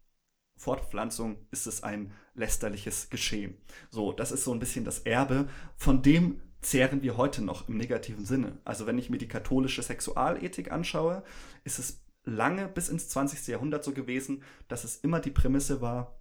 [0.56, 3.56] Fortpflanzung ist es ein lästerliches Geschehen.
[3.90, 7.78] So, das ist so ein bisschen das Erbe, von dem zehren wir heute noch im
[7.78, 8.60] negativen Sinne.
[8.64, 11.24] Also wenn ich mir die katholische Sexualethik anschaue,
[11.64, 13.46] ist es lange bis ins 20.
[13.48, 16.20] Jahrhundert so gewesen, dass es immer die Prämisse war,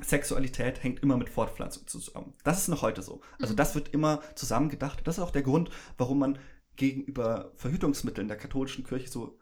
[0.00, 2.32] Sexualität hängt immer mit Fortpflanzung zusammen.
[2.44, 3.20] Das ist noch heute so.
[3.40, 3.56] Also mhm.
[3.56, 5.06] das wird immer zusammengedacht.
[5.06, 6.38] Das ist auch der Grund, warum man
[6.76, 9.38] gegenüber Verhütungsmitteln der katholischen Kirche so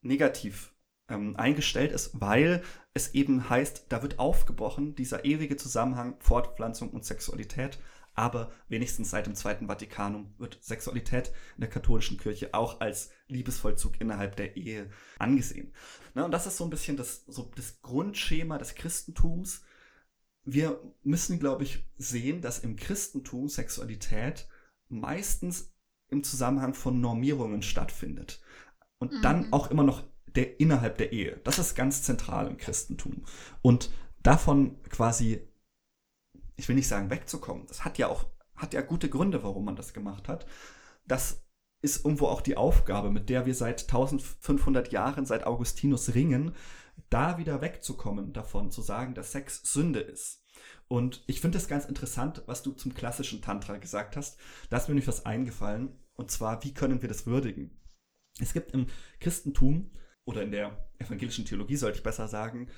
[0.00, 0.74] negativ
[1.08, 2.62] ähm, eingestellt ist, weil
[2.94, 7.78] es eben heißt, da wird aufgebrochen, dieser ewige Zusammenhang Fortpflanzung und Sexualität.
[8.14, 14.00] Aber wenigstens seit dem Zweiten Vatikanum wird Sexualität in der katholischen Kirche auch als Liebesvollzug
[14.02, 15.72] innerhalb der Ehe angesehen.
[16.12, 19.62] Na, und das ist so ein bisschen das, so das Grundschema des Christentums,
[20.44, 24.48] wir müssen, glaube ich, sehen, dass im Christentum Sexualität
[24.88, 25.71] meistens
[26.12, 28.40] im Zusammenhang von Normierungen stattfindet.
[28.98, 29.22] Und mhm.
[29.22, 31.40] dann auch immer noch der innerhalb der Ehe.
[31.44, 33.24] Das ist ganz zentral im Christentum.
[33.60, 33.90] Und
[34.22, 35.46] davon quasi,
[36.56, 39.76] ich will nicht sagen wegzukommen, das hat ja auch, hat ja gute Gründe, warum man
[39.76, 40.46] das gemacht hat.
[41.06, 41.44] Das
[41.82, 46.54] ist irgendwo auch die Aufgabe, mit der wir seit 1500 Jahren, seit Augustinus ringen,
[47.10, 50.42] da wieder wegzukommen davon, zu sagen, dass Sex Sünde ist.
[50.88, 54.38] Und ich finde es ganz interessant, was du zum klassischen Tantra gesagt hast.
[54.70, 55.98] Da ist mir nämlich was eingefallen.
[56.14, 57.70] Und zwar, wie können wir das würdigen?
[58.38, 58.86] Es gibt im
[59.20, 59.90] Christentum
[60.24, 62.68] oder in der evangelischen Theologie, sollte ich besser sagen,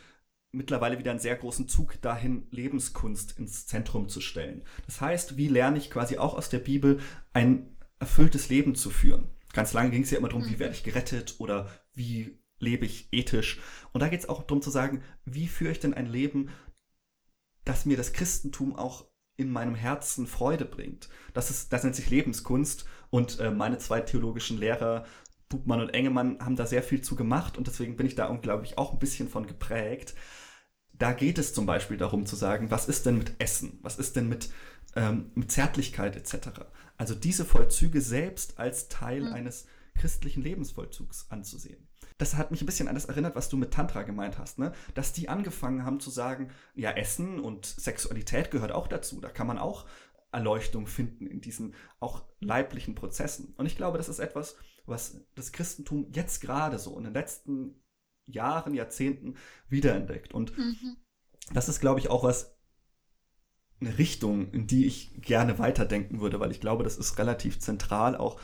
[0.52, 4.62] mittlerweile wieder einen sehr großen Zug dahin, Lebenskunst ins Zentrum zu stellen.
[4.86, 7.00] Das heißt, wie lerne ich quasi auch aus der Bibel
[7.32, 9.30] ein erfülltes Leben zu führen?
[9.52, 10.58] Ganz lange ging es ja immer darum, wie mhm.
[10.60, 13.60] werde ich gerettet oder wie lebe ich ethisch.
[13.92, 16.50] Und da geht es auch darum zu sagen, wie führe ich denn ein Leben,
[17.64, 21.08] das mir das Christentum auch in meinem Herzen Freude bringt.
[21.32, 25.04] Das, ist, das nennt sich Lebenskunst und äh, meine zwei theologischen Lehrer,
[25.48, 28.76] Bubmann und Engemann, haben da sehr viel zu gemacht und deswegen bin ich da unglaublich
[28.76, 30.16] auch ein bisschen von geprägt.
[30.92, 33.78] Da geht es zum Beispiel darum zu sagen, was ist denn mit Essen?
[33.82, 34.50] Was ist denn mit
[34.96, 36.62] ähm, mit Zärtlichkeit etc.
[36.96, 39.32] Also diese Vollzüge selbst als Teil mhm.
[39.32, 41.86] eines christlichen Lebensvollzugs anzusehen.
[42.18, 44.72] Das hat mich ein bisschen an das erinnert, was du mit Tantra gemeint hast, ne?
[44.94, 49.20] Dass die angefangen haben zu sagen, ja, Essen und Sexualität gehört auch dazu.
[49.20, 49.86] Da kann man auch
[50.34, 53.54] Erleuchtung finden in diesen auch leiblichen Prozessen.
[53.56, 57.82] Und ich glaube, das ist etwas, was das Christentum jetzt gerade so in den letzten
[58.26, 59.36] Jahren, Jahrzehnten
[59.68, 60.34] wiederentdeckt.
[60.34, 60.96] Und mhm.
[61.52, 62.54] das ist, glaube ich, auch was,
[63.80, 68.16] eine Richtung, in die ich gerne weiterdenken würde, weil ich glaube, das ist relativ zentral
[68.16, 68.40] auch,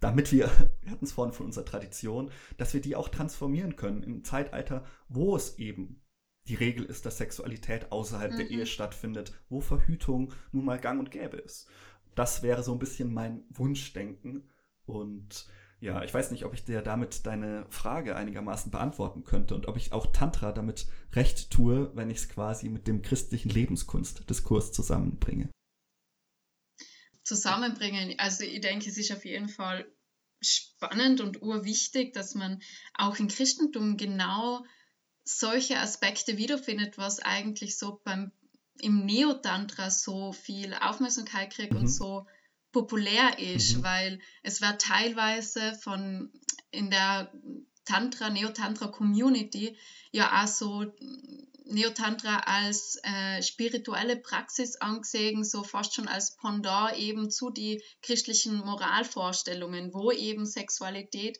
[0.00, 0.50] damit wir,
[0.82, 4.84] wir hatten es vorhin von unserer Tradition, dass wir die auch transformieren können im Zeitalter,
[5.08, 6.02] wo es eben
[6.48, 8.36] die Regel ist, dass Sexualität außerhalb mhm.
[8.36, 11.68] der Ehe stattfindet, wo Verhütung nun mal gang und gäbe ist.
[12.14, 14.48] Das wäre so ein bisschen mein Wunschdenken.
[14.86, 15.46] Und
[15.80, 19.76] ja, ich weiß nicht, ob ich dir damit deine Frage einigermaßen beantworten könnte und ob
[19.76, 25.50] ich auch Tantra damit recht tue, wenn ich es quasi mit dem christlichen Lebenskunstdiskurs zusammenbringe.
[27.24, 29.86] Zusammenbringen, also ich denke, es ist auf jeden Fall
[30.40, 32.62] spannend und urwichtig, dass man
[32.94, 34.64] auch im Christentum genau
[35.26, 38.32] solche Aspekte wiederfindet, was eigentlich so beim
[38.80, 41.80] im Neotantra so viel Aufmerksamkeit kriegt mhm.
[41.80, 42.26] und so
[42.72, 43.82] populär ist, mhm.
[43.82, 46.30] weil es wird teilweise von
[46.70, 47.32] in der
[47.86, 49.76] Tantra, Neotantra-Community
[50.10, 50.92] ja auch so
[51.64, 58.58] Neotantra als äh, spirituelle Praxis angesehen, so fast schon als Pendant eben zu die christlichen
[58.58, 61.38] Moralvorstellungen, wo eben Sexualität.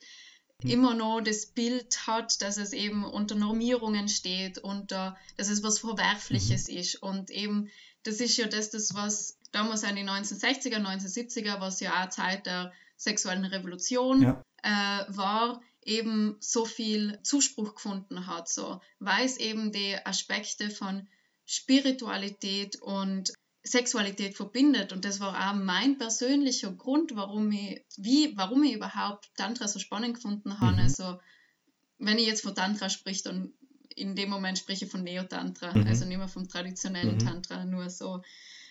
[0.62, 5.78] Immer noch das Bild hat, dass es eben unter Normierungen steht, unter, dass es was
[5.78, 6.76] Verwerfliches mhm.
[6.76, 7.02] ist.
[7.02, 7.70] Und eben,
[8.02, 12.46] das ist ja das, das was damals in den 1960er, 1970er, was ja auch Zeit
[12.46, 14.42] der sexuellen Revolution ja.
[14.62, 21.06] äh, war, eben so viel Zuspruch gefunden hat, so, weil es eben die Aspekte von
[21.44, 23.32] Spiritualität und
[23.66, 24.92] Sexualität verbindet.
[24.92, 29.78] Und das war auch mein persönlicher Grund, warum ich, wie, warum ich überhaupt Tantra so
[29.78, 30.74] spannend gefunden habe.
[30.74, 30.82] Mhm.
[30.82, 31.18] Also,
[31.98, 33.52] wenn ich jetzt von Tantra spricht, dann
[33.96, 35.86] in dem Moment spreche ich von Neotantra, mhm.
[35.86, 37.26] also nicht mehr vom traditionellen mhm.
[37.26, 38.22] Tantra, nur so.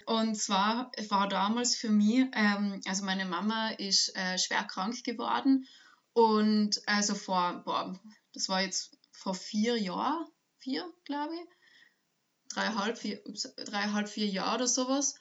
[0.06, 5.68] Und zwar war damals für mich, ähm, also meine Mama ist äh, schwer krank geworden
[6.14, 8.00] und also vor, boah,
[8.34, 10.28] das war jetzt vor vier Jahren,
[10.60, 11.55] vier, glaube ich,
[12.56, 13.22] dreieinhalb, vier,
[13.66, 15.16] dreieinhalb, vier Jahre oder sowas.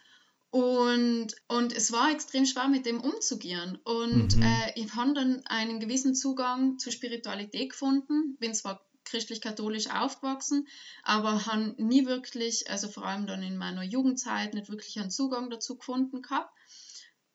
[0.51, 3.79] Und, und es war extrem schwer, mit dem umzugehen.
[3.85, 4.43] Und mhm.
[4.43, 8.37] äh, ich habe dann einen gewissen Zugang zur Spiritualität gefunden.
[8.39, 10.67] Bin zwar christlich-katholisch aufgewachsen,
[11.03, 15.51] aber habe nie wirklich, also vor allem dann in meiner Jugendzeit, nicht wirklich einen Zugang
[15.51, 16.53] dazu gefunden gehabt.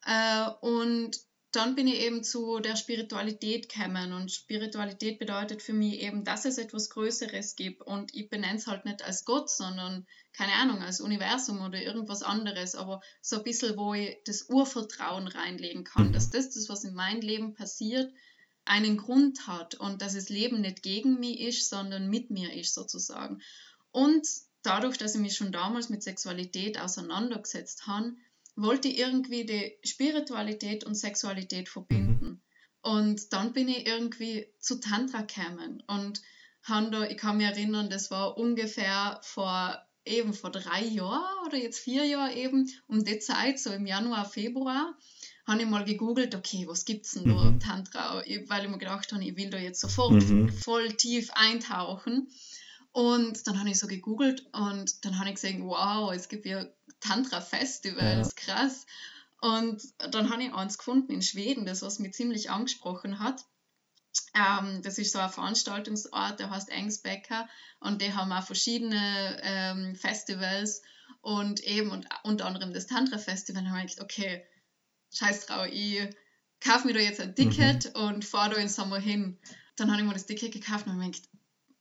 [0.05, 1.17] Äh, und
[1.51, 6.45] dann bin ich eben zu der Spiritualität gekommen und Spiritualität bedeutet für mich eben, dass
[6.45, 10.81] es etwas Größeres gibt und ich benenne es halt nicht als Gott, sondern keine Ahnung,
[10.83, 16.09] als Universum oder irgendwas anderes, aber so ein bisschen, wo ich das Urvertrauen reinlegen kann,
[16.09, 16.13] mhm.
[16.13, 18.13] dass das, das, was in meinem Leben passiert,
[18.65, 22.75] einen Grund hat und dass das Leben nicht gegen mich ist, sondern mit mir ist
[22.75, 23.41] sozusagen.
[23.91, 24.27] Und
[24.61, 28.13] dadurch, dass ich mich schon damals mit Sexualität auseinandergesetzt habe,
[28.55, 32.25] wollte irgendwie die Spiritualität und Sexualität verbinden.
[32.25, 32.41] Mhm.
[32.81, 36.21] Und dann bin ich irgendwie zu Tantra gekommen und
[36.67, 41.79] da, ich kann mich erinnern, das war ungefähr vor eben vor drei Jahren oder jetzt
[41.79, 44.95] vier Jahren eben, um die Zeit, so im Januar, Februar,
[45.47, 47.59] habe ich mal gegoogelt, okay, was gibt es denn mhm.
[47.59, 48.23] da Tantra?
[48.47, 50.49] Weil ich mir gedacht habe, ich will da jetzt sofort mhm.
[50.49, 52.29] voll tief eintauchen.
[52.91, 56.65] Und dann habe ich so gegoogelt und dann habe ich gesehen, wow, es gibt ja
[57.01, 58.53] Tantra-Festivals, ja.
[58.55, 58.85] krass.
[59.41, 63.45] Und dann habe ich eins gefunden in Schweden, das was mich ziemlich angesprochen hat.
[64.35, 67.47] Ähm, das ist so ein Veranstaltungsort, der heißt Engsbecker
[67.79, 70.81] und die haben auch verschiedene ähm, Festivals
[71.21, 73.63] und eben und unter anderem das Tantra-Festival.
[73.63, 74.45] Da habe ich gedacht, okay,
[75.13, 76.09] scheiß drauf, ich
[76.59, 78.01] kaufe mir da jetzt ein Ticket mhm.
[78.01, 79.39] und fahre da im Sommer hin.
[79.75, 81.28] Dann habe ich mir das Ticket gekauft und habe mir gedacht,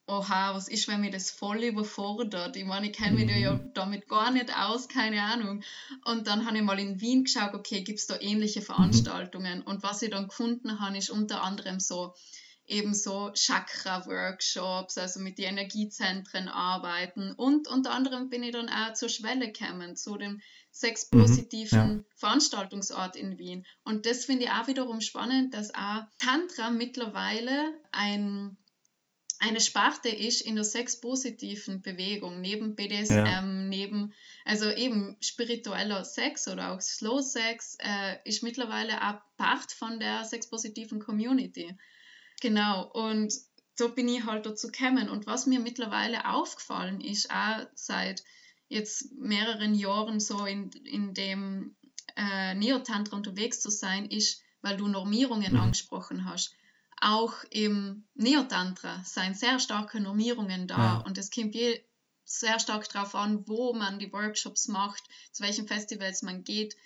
[0.09, 2.57] oha, was ist, wenn mir das voll überfordert?
[2.57, 3.43] Ich meine, ich kenne mich mhm.
[3.43, 5.63] ja damit gar nicht aus, keine Ahnung.
[6.05, 8.65] Und dann habe ich mal in Wien geschaut, okay, gibt es da ähnliche mhm.
[8.65, 9.59] Veranstaltungen?
[9.59, 9.65] Mhm.
[9.65, 12.15] Und was ich dann gefunden habe, ist unter anderem so
[12.69, 17.33] eben so Chakra-Workshops, also mit den Energiezentren arbeiten.
[17.33, 20.41] Und unter anderem bin ich dann auch zur Schwelle gekommen, zu dem
[20.71, 22.05] sexpositiven mhm, ja.
[22.17, 23.67] Veranstaltungsort in Wien.
[23.85, 28.57] Und das finde ich auch wiederum spannend, dass auch Tantra mittlerweile ein
[29.41, 33.43] eine Sparte ist in der sexpositiven Bewegung, neben BDSM, ja.
[33.43, 34.13] neben,
[34.45, 40.25] also eben spiritueller Sex oder auch Slow Sex, äh, ist mittlerweile auch Part von der
[40.25, 41.77] sexpositiven Community.
[42.41, 43.33] Genau, und
[43.77, 45.09] so bin ich halt dazu gekommen.
[45.09, 48.25] Und was mir mittlerweile aufgefallen ist, auch seit
[48.69, 51.77] jetzt mehreren Jahren so in, in dem
[52.17, 55.61] äh, Neotantra unterwegs zu sein, ist, weil du Normierungen mhm.
[55.61, 56.55] angesprochen hast.
[57.01, 60.97] Auch im Neotantra seien sehr starke Normierungen da ja.
[61.07, 61.81] und es kommt je
[62.25, 66.77] sehr stark darauf an, wo man die Workshops macht, zu welchen Festivals man geht,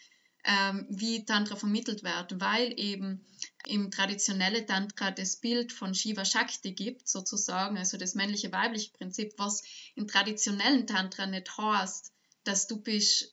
[0.44, 3.25] ähm, wie Tantra vermittelt wird, weil eben
[3.66, 9.62] im traditionellen Tantra das Bild von Shiva Shakti gibt, sozusagen, also das männliche-weibliche Prinzip, was
[9.94, 12.12] im traditionellen Tantra nicht heißt,
[12.44, 13.32] dass du bist,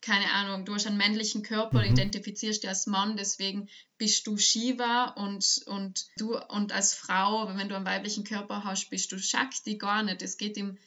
[0.00, 1.92] keine Ahnung, du hast einen männlichen Körper, mhm.
[1.92, 7.68] identifizierst dich als Mann, deswegen bist du Shiva und, und du und als Frau, wenn
[7.68, 10.22] du einen weiblichen Körper hast, bist du Shakti gar nicht.
[10.22, 10.78] Es geht im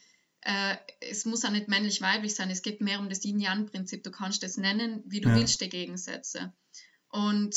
[0.42, 4.02] äh, es muss auch nicht männlich-weiblich sein, es geht mehr um das Yin-Yang-Prinzip.
[4.02, 5.36] Du kannst das nennen, wie du ja.
[5.36, 6.52] willst, die Gegensätze.
[7.10, 7.54] Und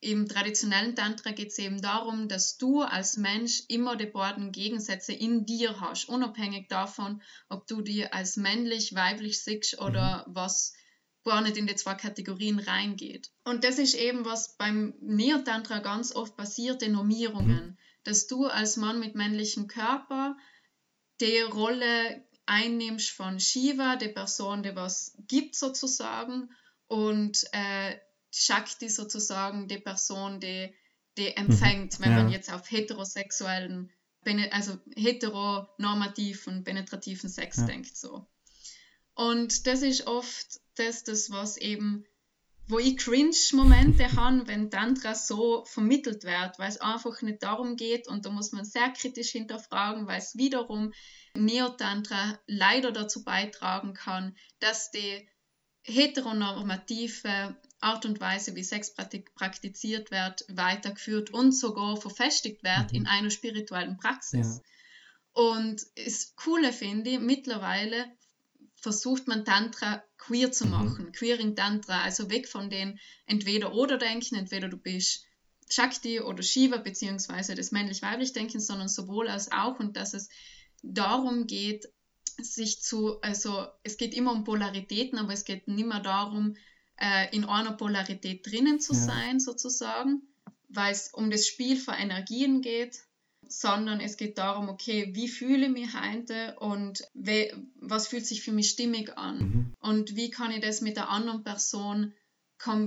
[0.00, 5.12] im traditionellen Tantra geht es eben darum, dass du als Mensch immer die beiden Gegensätze
[5.12, 10.34] in dir hast, unabhängig davon, ob du dir als männlich, weiblich siehst oder mhm.
[10.36, 10.74] was
[11.24, 13.30] gar nicht in die zwei Kategorien reingeht.
[13.44, 17.78] Und das ist eben, was beim Neotantra ganz oft passiert, die Normierungen, mhm.
[18.04, 20.36] dass du als Mann mit männlichem Körper
[21.20, 26.50] die Rolle einnimmst von Shiva, der Person, die was gibt sozusagen,
[26.86, 27.96] und äh,
[28.30, 30.74] Shakti sozusagen die Person, die,
[31.18, 32.04] die empfängt, mhm.
[32.04, 32.16] wenn ja.
[32.22, 33.90] man jetzt auf heterosexuellen,
[34.50, 37.66] also heteronormativen, penetrativen Sex ja.
[37.66, 37.96] denkt.
[37.96, 38.26] So.
[39.14, 42.04] Und das ist oft das, das was eben,
[42.66, 48.08] wo ich Cringe-Momente habe, wenn Tantra so vermittelt wird, weil es einfach nicht darum geht
[48.08, 50.92] und da muss man sehr kritisch hinterfragen, weil es wiederum
[51.34, 55.28] Neotantra leider dazu beitragen kann, dass die
[55.82, 58.94] heteronormative Art und Weise, wie Sex
[59.34, 62.98] praktiziert wird, weitergeführt und sogar verfestigt wird mhm.
[62.98, 64.56] in einer spirituellen Praxis.
[64.56, 65.42] Ja.
[65.42, 68.06] Und das Coole finde ich, mittlerweile
[68.74, 70.70] versucht man Tantra queer zu mhm.
[70.70, 71.12] machen, mhm.
[71.12, 75.24] Queering Tantra, also weg von den Entweder-Oder-Denken, entweder du bist
[75.70, 80.28] Shakti oder Shiva, beziehungsweise das männlich-weiblich Denken, sondern sowohl als auch und dass es
[80.82, 81.88] darum geht,
[82.40, 86.56] sich zu, also es geht immer um Polaritäten, aber es geht nicht mehr darum,
[86.96, 89.00] äh, in einer Polarität drinnen zu ja.
[89.00, 90.22] sein, sozusagen,
[90.68, 93.07] weil es um das Spiel von Energien geht,
[93.48, 98.42] sondern es geht darum, okay, wie fühle ich mich heute und we, was fühlt sich
[98.42, 99.74] für mich stimmig an mhm.
[99.80, 102.14] und wie kann ich das mit der anderen Person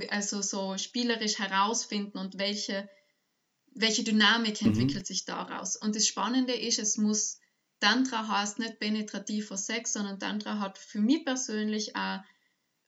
[0.10, 2.90] also so spielerisch herausfinden und welche,
[3.74, 4.70] welche Dynamik mhm.
[4.70, 5.76] entwickelt sich daraus.
[5.78, 7.40] Und das Spannende ist, es muss
[7.80, 12.20] Tantra heißt nicht penetrativer Sex, sondern Tantra hat für mich persönlich auch,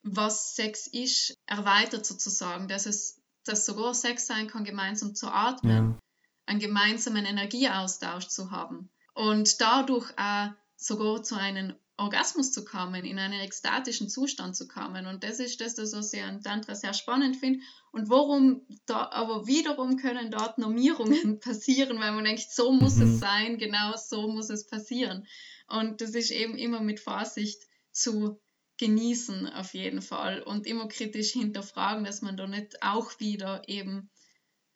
[0.03, 5.91] was Sex ist, erweitert sozusagen, dass es dass sogar Sex sein kann, gemeinsam zu atmen,
[5.91, 5.99] ja.
[6.45, 13.19] Einen gemeinsamen Energieaustausch zu haben und dadurch auch sogar zu einem Orgasmus zu kommen, in
[13.19, 15.05] einen ekstatischen Zustand zu kommen.
[15.05, 17.59] Und das ist das, was ich an Tantra sehr spannend finde.
[17.91, 23.03] Und warum da, aber wiederum können dort Normierungen passieren, weil man denkt, so muss mhm.
[23.03, 25.27] es sein, genau so muss es passieren.
[25.67, 28.41] Und das ist eben immer mit Vorsicht zu
[28.77, 30.41] genießen, auf jeden Fall.
[30.41, 34.09] Und immer kritisch hinterfragen, dass man da nicht auch wieder eben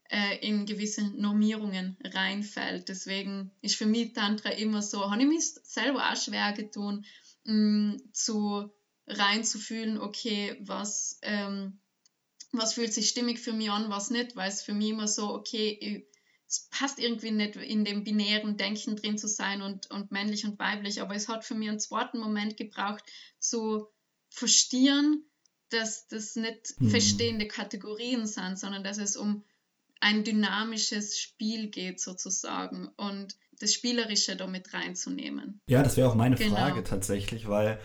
[0.09, 2.89] äh, in gewisse Normierungen reinfällt.
[2.89, 7.05] Deswegen ist für mich Tantra immer so, habe ich mich selber auch schwer getan,
[7.43, 8.71] mh, mm, zu
[9.07, 11.79] reinzufühlen, okay, was, ähm,
[12.51, 15.33] was fühlt sich stimmig für mich an, was nicht, weil es für mich immer so,
[15.33, 16.07] okay, ich,
[16.47, 20.57] es passt irgendwie nicht in dem binären Denken drin zu sein und, und männlich und
[20.59, 23.03] weiblich, aber es hat für mich einen zweiten Moment gebraucht,
[23.39, 23.87] zu
[24.29, 25.25] verstehen,
[25.69, 26.89] dass das nicht mhm.
[26.89, 29.43] verstehende Kategorien sind, sondern dass es um
[29.99, 35.61] ein dynamisches Spiel geht sozusagen und das Spielerische damit reinzunehmen.
[35.67, 36.55] Ja, das wäre auch meine genau.
[36.55, 37.79] Frage tatsächlich, weil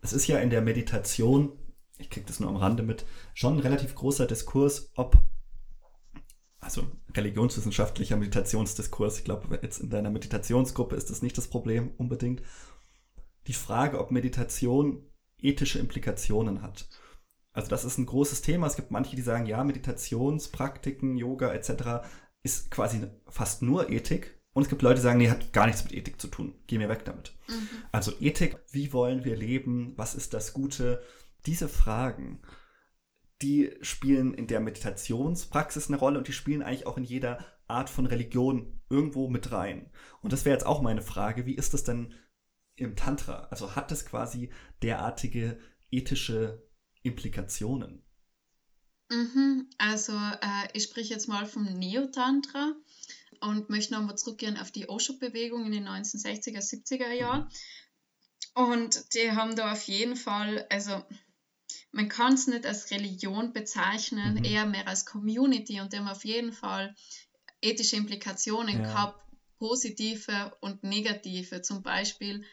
[0.00, 1.58] es ist ja in der Meditation,
[1.98, 5.18] ich kriege das nur am Rande mit, schon ein relativ großer Diskurs, ob,
[6.58, 12.42] also religionswissenschaftlicher Meditationsdiskurs, ich glaube, jetzt in deiner Meditationsgruppe ist das nicht das Problem unbedingt,
[13.46, 15.04] die Frage, ob Meditation
[15.38, 16.88] ethische Implikationen hat.
[17.52, 18.66] Also das ist ein großes Thema.
[18.66, 22.06] Es gibt manche, die sagen, ja, Meditationspraktiken, Yoga etc.
[22.42, 24.38] ist quasi fast nur Ethik.
[24.52, 26.54] Und es gibt Leute, die sagen, nee, hat gar nichts mit Ethik zu tun.
[26.66, 27.36] Geh mir weg damit.
[27.48, 27.68] Mhm.
[27.92, 29.94] Also Ethik, wie wollen wir leben?
[29.96, 31.02] Was ist das Gute?
[31.46, 32.42] Diese Fragen,
[33.42, 37.88] die spielen in der Meditationspraxis eine Rolle und die spielen eigentlich auch in jeder Art
[37.88, 39.90] von Religion irgendwo mit rein.
[40.20, 42.14] Und das wäre jetzt auch meine Frage, wie ist das denn
[42.76, 43.46] im Tantra?
[43.50, 44.50] Also hat das quasi
[44.82, 45.58] derartige
[45.90, 46.68] ethische
[47.02, 48.02] Implikationen?
[49.10, 52.74] Mhm, also äh, ich spreche jetzt mal vom Neotantra
[53.40, 57.48] und möchte nochmal zurückgehen auf die Osho-Bewegung in den 1960er, 70er Jahren.
[58.54, 61.02] Und die haben da auf jeden Fall, also
[61.92, 64.44] man kann es nicht als Religion bezeichnen, mhm.
[64.44, 66.94] eher mehr als Community und die haben auf jeden Fall
[67.62, 68.82] ethische Implikationen ja.
[68.82, 69.20] gehabt,
[69.58, 71.62] positive und negative.
[71.62, 72.44] Zum Beispiel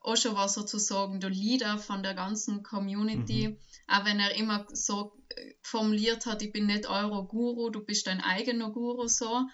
[0.00, 3.58] Osho war sozusagen der Leader von der ganzen Community, mhm.
[3.86, 8.06] auch wenn er immer so äh, formuliert hat, ich bin nicht euro Guru, du bist
[8.06, 9.46] dein eigener Guru so,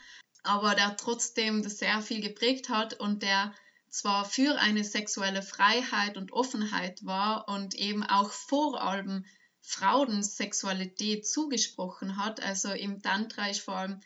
[0.42, 3.54] aber der trotzdem sehr viel geprägt hat und der
[3.88, 9.24] zwar für eine sexuelle Freiheit und Offenheit war und eben auch vor allem
[9.60, 12.40] Frauen Sexualität zugesprochen hat.
[12.40, 14.00] Also im Tantra ist vor allem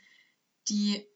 [0.68, 1.06] die,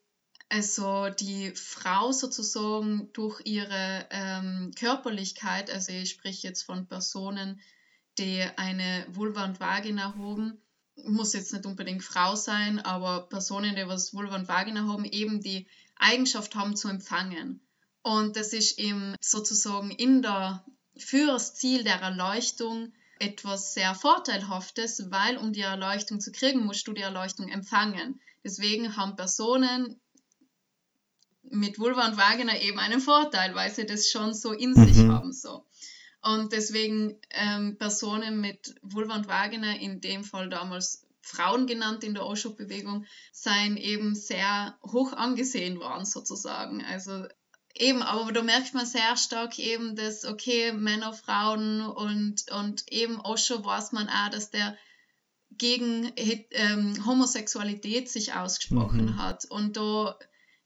[0.48, 7.60] also die Frau sozusagen durch ihre ähm, Körperlichkeit, also ich spreche jetzt von Personen,
[8.18, 10.60] die eine Vulva und Vagina haben,
[10.96, 15.40] muss jetzt nicht unbedingt Frau sein, aber Personen, die was Vulva und Vagina haben, eben
[15.40, 15.66] die
[15.96, 17.60] Eigenschaft haben zu empfangen.
[18.02, 20.64] Und das ist eben sozusagen in der,
[20.96, 26.86] für das Ziel der Erleuchtung etwas sehr Vorteilhaftes, weil um die Erleuchtung zu kriegen, musst
[26.86, 28.20] du die Erleuchtung empfangen.
[28.44, 30.00] Deswegen haben Personen
[31.54, 34.84] mit Vulva und Vagina eben einen Vorteil, weil sie das schon so in mhm.
[34.84, 35.32] sich haben.
[35.32, 35.64] So.
[36.22, 42.14] Und deswegen ähm, Personen mit Vulva und Vagina, in dem Fall damals Frauen genannt in
[42.14, 46.84] der Osho-Bewegung, seien eben sehr hoch angesehen worden sozusagen.
[46.84, 47.26] Also
[47.76, 53.20] Eben, aber da merkt man sehr stark eben, dass, okay, Männer, Frauen und, und eben
[53.20, 54.76] Osho weiß man auch, dass der
[55.50, 59.18] gegen ähm, Homosexualität sich ausgesprochen mhm.
[59.18, 59.44] hat.
[59.46, 60.16] Und da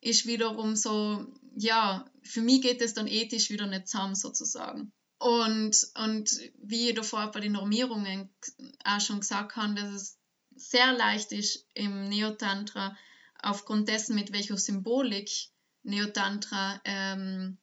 [0.00, 1.26] ist wiederum so,
[1.56, 4.92] ja, für mich geht es dann ethisch wieder nicht zusammen sozusagen.
[5.18, 6.30] Und, und
[6.62, 8.30] wie ich davor bei den Normierungen
[8.84, 10.18] auch schon gesagt habe, dass es
[10.54, 12.96] sehr leicht ist im Neotantra
[13.42, 15.30] aufgrund dessen, mit welcher Symbolik
[15.82, 17.58] Neotantra ähm,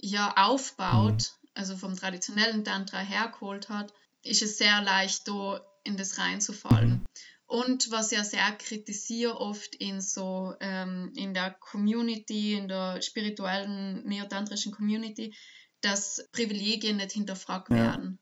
[0.00, 1.48] ja aufbaut, mhm.
[1.54, 3.92] also vom traditionellen Tantra hergeholt hat,
[4.22, 7.04] ist es sehr leicht, da in das reinzufallen.
[7.54, 14.04] Und was ja sehr kritisiere oft in so ähm, in der Community, in der spirituellen
[14.04, 15.32] neotantrischen Community,
[15.80, 17.76] dass Privilegien nicht hinterfragt ja.
[17.76, 18.18] werden.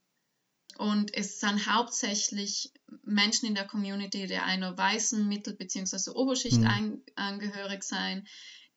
[0.76, 2.74] Und es sind hauptsächlich
[3.04, 6.10] Menschen in der Community, die einer weißen Mittel- bzw.
[6.10, 7.02] Oberschicht mhm.
[7.14, 8.28] angehörig sein,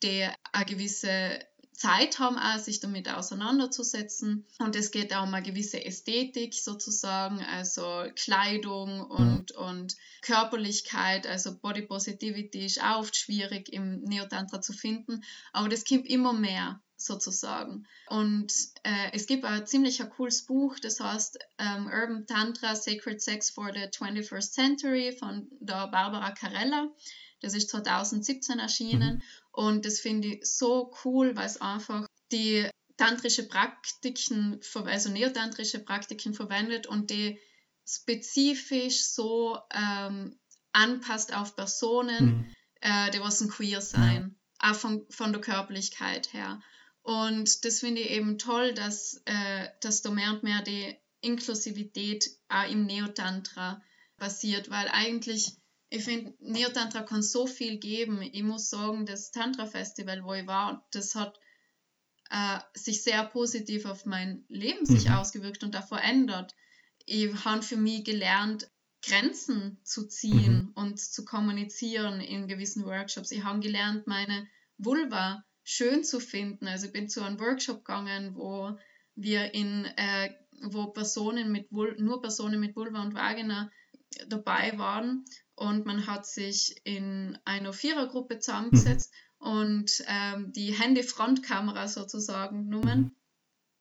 [0.03, 1.37] die eine gewisse
[1.76, 4.45] Zeit haben, auch, sich damit auseinanderzusetzen.
[4.59, 9.63] Und es geht auch um eine gewisse Ästhetik sozusagen, also Kleidung und, mhm.
[9.63, 15.23] und Körperlichkeit, also Body Positivity ist auch oft schwierig im Neotantra zu finden,
[15.53, 17.86] aber das kommt immer mehr sozusagen.
[18.07, 18.51] Und
[18.84, 23.49] äh, es gibt ein ziemlich ein cooles Buch, das heißt ähm, Urban Tantra Sacred Sex
[23.49, 26.88] for the 21st Century von der Barbara Carella.
[27.45, 29.21] Das ist 2017 erschienen mhm.
[29.51, 32.67] und das finde ich so cool, weil es einfach die
[32.97, 37.39] tantrische Praktiken, also neotantrische Praktiken verwendet und die
[37.87, 40.39] spezifisch so ähm,
[40.71, 42.53] anpasst auf Personen, mhm.
[42.81, 44.71] äh, die was ein queer sein, ja.
[44.71, 46.61] auch von, von der Körperlichkeit her.
[47.03, 52.27] Und das finde ich eben toll, dass, äh, dass da mehr und mehr die Inklusivität
[52.49, 53.83] auch im Neotantra
[54.17, 55.51] passiert, weil eigentlich
[55.89, 58.21] ich finde, Neotantra kann so viel geben.
[58.21, 61.39] Ich muss sagen, das Tantra-Festival, wo ich war, das hat
[62.29, 64.86] äh, sich sehr positiv auf mein Leben mhm.
[64.86, 66.55] sich ausgewirkt und da verändert.
[67.05, 68.69] Ich habe für mich gelernt,
[69.07, 70.71] Grenzen zu ziehen mhm.
[70.73, 73.31] und zu kommunizieren in gewissen Workshops.
[73.31, 76.67] Ich habe gelernt, meine Vulva schön zu finden.
[76.67, 78.77] Also ich bin zu einem Workshop gegangen, wo
[79.15, 80.33] wir in, äh,
[80.63, 83.71] wo Personen mit Vul nur Personen mit Vulva und Vagina
[84.28, 89.47] dabei waren und man hat sich in einer Vierergruppe zusammengesetzt mhm.
[89.47, 93.16] und ähm, die Handy-Frontkamera sozusagen genommen,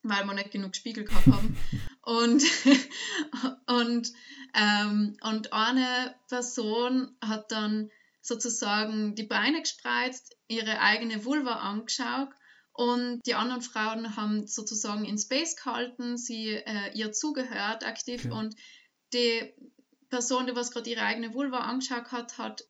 [0.03, 0.09] mhm.
[0.09, 1.57] weil wir nicht genug Spiegel gehabt haben.
[2.03, 2.43] und
[3.67, 4.13] und,
[4.55, 7.91] ähm, und eine Person hat dann
[8.23, 12.31] sozusagen die Beine gespreizt, ihre eigene Vulva angeschaut
[12.73, 18.35] und die anderen Frauen haben sozusagen in Space gehalten, sie äh, ihr zugehört aktiv okay.
[18.35, 18.57] und
[19.13, 19.55] die
[20.15, 22.65] Person, die was gerade ihre eigene Vulva angeschaut hat, hat,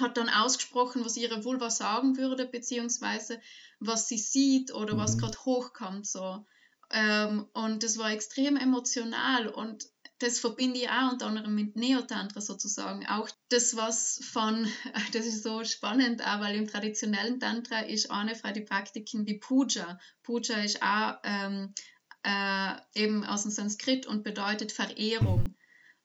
[0.00, 3.38] hat dann ausgesprochen, was ihre Vulva sagen würde, beziehungsweise
[3.80, 4.98] was sie sieht oder mhm.
[5.00, 6.06] was gerade hochkommt.
[6.06, 6.46] So.
[6.90, 9.84] Ähm, und das war extrem emotional und
[10.20, 13.06] das verbinde ich auch unter anderem mit Neotantra sozusagen.
[13.06, 14.66] Auch das, was von,
[15.12, 19.34] das ist so spannend, auch weil im traditionellen Tantra ist eine von den Praktiken die
[19.34, 19.98] Puja.
[20.22, 21.74] Puja ist auch ähm,
[22.22, 25.55] äh, eben aus dem Sanskrit und bedeutet Verehrung.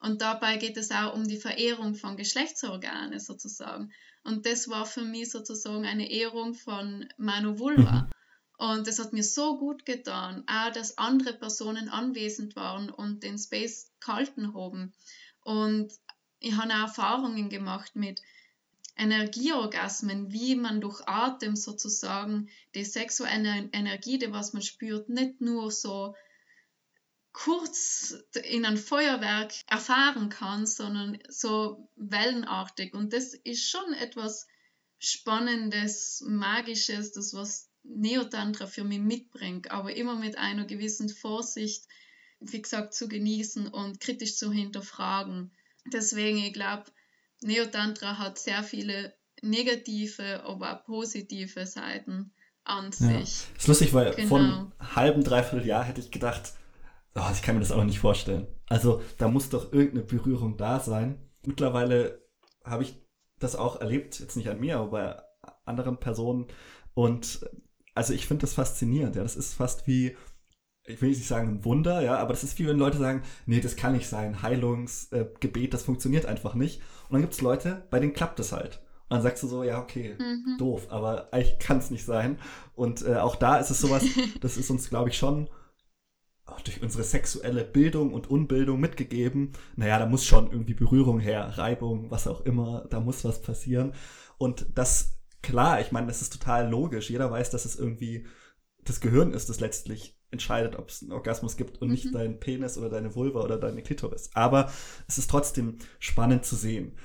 [0.02, 3.94] Und dabei geht es auch um die Verehrung von Geschlechtsorganen sozusagen.
[4.24, 8.04] Und das war für mich sozusagen eine Ehrung von meiner Vulva.
[8.04, 8.10] Mhm.
[8.58, 13.38] Und es hat mir so gut getan, auch dass andere Personen anwesend waren und den
[13.38, 14.94] Space gehalten haben.
[15.44, 15.92] Und
[16.40, 18.22] ich habe auch Erfahrungen gemacht mit
[18.98, 25.72] Energieorgasmen, wie man durch Atem sozusagen die sexuelle Energie, die was man spürt, nicht nur
[25.72, 26.16] so
[27.34, 32.94] kurz in ein Feuerwerk erfahren kann, sondern so wellenartig.
[32.94, 34.48] Und das ist schon etwas
[35.00, 41.86] Spannendes, Magisches, das was Neotantra für mich mitbringt, aber immer mit einer gewissen Vorsicht,
[42.40, 45.52] wie gesagt, zu genießen und kritisch zu hinterfragen.
[45.92, 46.86] Deswegen, ich glaube,
[47.42, 52.32] Neotantra hat sehr viele negative, aber auch positive Seiten
[52.64, 53.10] an sich.
[53.10, 53.58] Ja.
[53.58, 54.28] ist lustig, weil genau.
[54.28, 56.54] vor einem halben, dreiviertel Jahr hätte ich gedacht,
[57.16, 58.48] oh, ich kann mir das auch nicht vorstellen.
[58.68, 61.20] Also da muss doch irgendeine Berührung da sein.
[61.46, 62.22] Mittlerweile
[62.64, 62.96] habe ich
[63.40, 66.48] das auch erlebt, jetzt nicht an mir, aber bei anderen Personen.
[66.94, 67.46] Und
[67.96, 69.16] also ich finde das faszinierend.
[69.16, 70.16] Ja, das ist fast wie,
[70.86, 73.60] ich will nicht sagen ein Wunder, ja, aber das ist wie wenn Leute sagen, nee,
[73.60, 76.82] das kann nicht sein, Heilungsgebet, äh, das funktioniert einfach nicht.
[77.10, 78.82] Und dann gibt es Leute, bei denen klappt es halt.
[79.10, 80.58] Und dann sagst du so, ja, okay, mhm.
[80.58, 82.40] doof, aber eigentlich kann es nicht sein.
[82.76, 84.06] Und äh, auch da ist es sowas,
[84.42, 85.50] das ist uns, glaube ich, schon
[86.64, 89.54] durch unsere sexuelle Bildung und Unbildung mitgegeben.
[89.76, 93.94] Naja, da muss schon irgendwie Berührung her, Reibung, was auch immer, da muss was passieren.
[94.38, 97.10] Und das, klar, ich meine, das ist total logisch.
[97.10, 98.26] Jeder weiß, dass es irgendwie
[98.84, 101.94] das Gehirn ist, das letztlich entscheidet, ob es einen Orgasmus gibt und mhm.
[101.94, 104.32] nicht dein Penis oder deine Vulva oder deine Klitoris.
[104.34, 104.72] Aber
[105.08, 106.98] es ist trotzdem spannend zu sehen.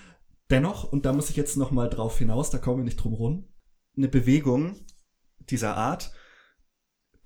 [0.50, 3.14] Dennoch, und da muss ich jetzt noch mal drauf hinaus, da kommen wir nicht drum
[3.14, 3.48] rum,
[3.96, 4.76] eine Bewegung
[5.40, 6.12] dieser Art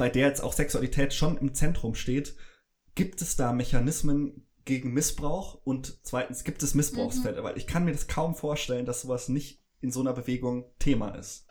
[0.01, 2.35] bei der jetzt auch Sexualität schon im Zentrum steht,
[2.95, 7.45] gibt es da Mechanismen gegen Missbrauch und zweitens gibt es Missbrauchsfälle, mhm.
[7.45, 11.11] weil ich kann mir das kaum vorstellen, dass sowas nicht in so einer Bewegung Thema
[11.17, 11.47] ist.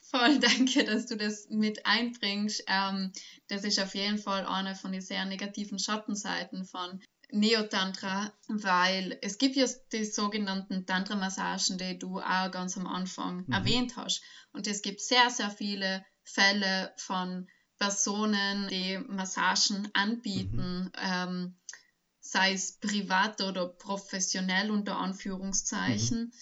[0.00, 2.64] Voll, danke, dass du das mit einbringst.
[2.66, 3.12] Ähm,
[3.46, 7.00] das ist auf jeden Fall eine von den sehr negativen Schattenseiten von
[7.30, 13.52] Neotantra, weil es gibt ja die sogenannten Tantra-Massagen, die du auch ganz am Anfang mhm.
[13.52, 14.22] erwähnt hast.
[14.52, 17.48] Und es gibt sehr, sehr viele Fälle von
[17.78, 20.92] Personen, die Massagen anbieten, mhm.
[21.02, 21.56] ähm,
[22.20, 26.32] sei es privat oder professionell unter Anführungszeichen, mhm.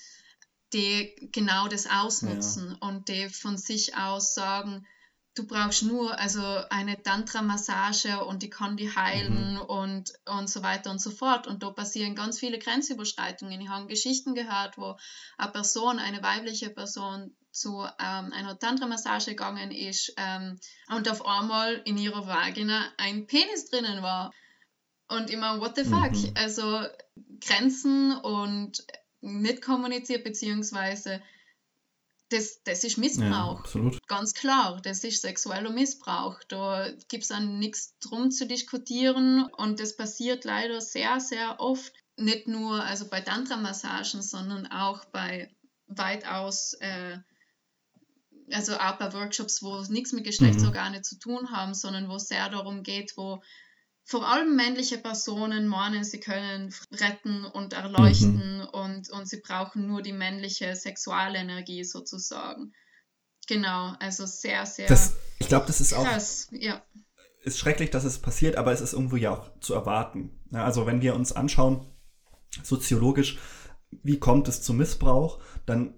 [0.74, 2.88] die genau das ausnutzen ja.
[2.88, 4.86] und die von sich aus sagen,
[5.34, 9.60] du brauchst nur also eine Tantra-Massage und die kann die heilen mhm.
[9.62, 11.46] und, und so weiter und so fort.
[11.46, 13.60] Und da passieren ganz viele Grenzüberschreitungen.
[13.60, 14.96] Ich habe Geschichten gehört, wo
[15.38, 21.80] eine Person, eine weibliche Person zu ähm, einer Tantra-Massage gegangen ist ähm, und auf einmal
[21.84, 24.32] in ihrer Vagina ein Penis drinnen war.
[25.08, 26.12] Und immer, what the fuck?
[26.12, 26.34] Mhm.
[26.36, 26.86] Also
[27.40, 28.84] Grenzen und
[29.20, 31.20] nicht kommuniziert, beziehungsweise
[32.30, 33.64] das, das ist Missbrauch.
[33.74, 36.38] Ja, Ganz klar, das ist sexueller Missbrauch.
[36.48, 41.92] Da gibt es dann nichts drum zu diskutieren und das passiert leider sehr, sehr oft.
[42.16, 45.50] Nicht nur also bei Tantra-Massagen, sondern auch bei
[45.88, 47.18] weitaus äh,
[48.52, 51.02] also auch bei Workshops, wo nichts mit Geschlechtsorgane mhm.
[51.02, 53.42] zu tun haben, sondern wo es sehr darum geht, wo
[54.04, 58.68] vor allem männliche Personen meinen, sie können retten und erleuchten mhm.
[58.72, 62.72] und, und sie brauchen nur die männliche Sexualenergie sozusagen.
[63.46, 64.88] Genau, also sehr, sehr.
[64.88, 66.56] Das, ich glaube, das ist krass, auch.
[66.60, 66.82] Ja.
[67.42, 70.40] Ist schrecklich, dass es passiert, aber es ist irgendwo ja auch zu erwarten.
[70.50, 71.86] Ja, also, wenn wir uns anschauen,
[72.62, 73.38] soziologisch,
[74.02, 75.94] wie kommt es zu Missbrauch, dann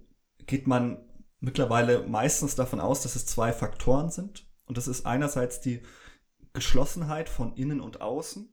[0.47, 0.99] geht man
[1.43, 4.49] mittlerweile meistens davon aus, dass es zwei Faktoren sind.
[4.65, 5.83] Und das ist einerseits die
[6.53, 8.53] Geschlossenheit von innen und außen,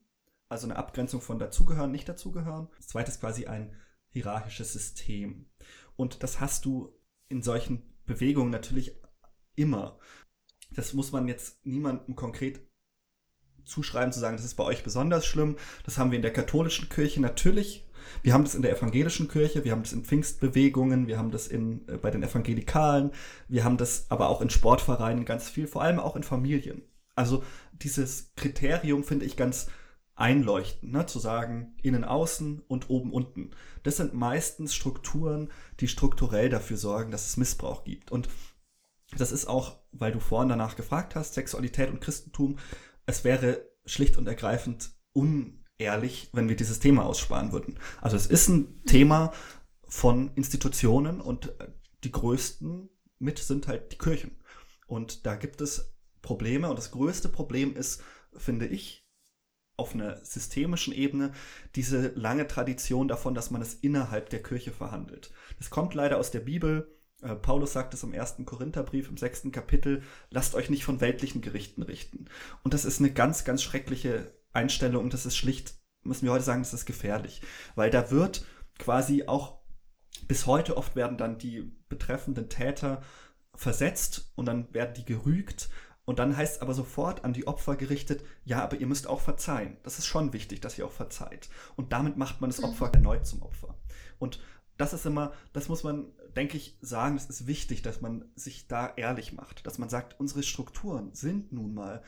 [0.50, 2.68] also eine Abgrenzung von dazugehören, nicht dazugehören.
[2.78, 3.76] Das zweite ist quasi ein
[4.10, 5.46] hierarchisches System.
[5.96, 6.92] Und das hast du
[7.28, 8.96] in solchen Bewegungen natürlich
[9.56, 10.00] immer.
[10.72, 12.69] Das muss man jetzt niemandem konkret
[13.70, 15.56] zuschreiben, zu sagen, das ist bei euch besonders schlimm.
[15.86, 17.86] Das haben wir in der katholischen Kirche natürlich
[18.22, 21.48] wir haben das in der evangelischen Kirche, wir haben das in Pfingstbewegungen, wir haben das
[21.48, 23.12] in, äh, bei den Evangelikalen,
[23.48, 26.84] wir haben das aber auch in Sportvereinen ganz viel, vor allem auch in Familien.
[27.16, 27.44] Also
[27.74, 29.68] dieses Kriterium finde ich ganz
[30.16, 31.06] einleuchtend, ne?
[31.06, 33.52] zu sagen, innen, außen und oben, unten.
[33.84, 35.50] Das sind meistens Strukturen,
[35.80, 38.12] die strukturell dafür sorgen, dass es Missbrauch gibt.
[38.12, 38.28] Und
[39.18, 42.58] das ist auch, weil du vorhin danach gefragt hast, Sexualität und Christentum,
[43.10, 47.80] es wäre schlicht und ergreifend un ehrlich, wenn wir dieses Thema aussparen würden.
[48.02, 49.34] Also es ist ein Thema
[49.88, 51.52] von Institutionen und
[52.04, 54.40] die größten mit sind halt die Kirchen.
[54.86, 58.04] Und da gibt es Probleme und das größte Problem ist,
[58.34, 59.08] finde ich,
[59.76, 61.32] auf einer systemischen Ebene
[61.76, 65.32] diese lange Tradition davon, dass man es innerhalb der Kirche verhandelt.
[65.58, 66.99] Das kommt leider aus der Bibel.
[67.22, 71.42] Äh, Paulus sagt es im ersten Korintherbrief, im sechsten Kapitel, lasst euch nicht von weltlichen
[71.42, 72.26] Gerichten richten.
[72.64, 76.44] Und das ist eine ganz, ganz schreckliche Einstellung und das ist schlicht, müssen wir heute
[76.44, 77.42] sagen, das ist gefährlich.
[77.76, 78.46] Weil da wird
[78.78, 79.60] quasi auch
[80.28, 83.02] bis heute oft werden dann die betreffenden Täter
[83.56, 85.70] versetzt und dann werden die gerügt
[86.10, 89.20] und dann heißt es aber sofort an die Opfer gerichtet, ja, aber ihr müsst auch
[89.20, 89.78] verzeihen.
[89.84, 91.50] Das ist schon wichtig, dass ihr auch verzeiht.
[91.76, 92.94] Und damit macht man das Opfer mhm.
[92.96, 93.76] erneut zum Opfer.
[94.18, 94.40] Und
[94.78, 96.08] das ist immer, das muss man,
[96.40, 99.68] denke ich, sagen, es ist wichtig, dass man sich da ehrlich macht.
[99.68, 102.02] Dass man sagt, unsere Strukturen sind nun mal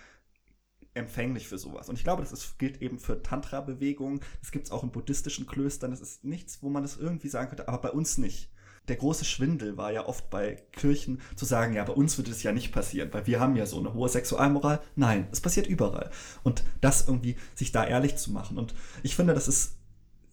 [0.93, 1.89] empfänglich für sowas.
[1.89, 4.21] Und ich glaube, das ist, gilt eben für Tantra-Bewegungen.
[4.39, 5.91] Das gibt es auch in buddhistischen Klöstern.
[5.91, 8.49] Das ist nichts, wo man das irgendwie sagen könnte, aber bei uns nicht
[8.87, 12.41] der große Schwindel war ja oft bei Kirchen zu sagen, ja, bei uns wird es
[12.41, 14.81] ja nicht passieren, weil wir haben ja so eine hohe Sexualmoral.
[14.95, 16.09] Nein, es passiert überall.
[16.41, 18.57] Und das irgendwie, sich da ehrlich zu machen.
[18.57, 18.73] Und
[19.03, 19.77] ich finde, das ist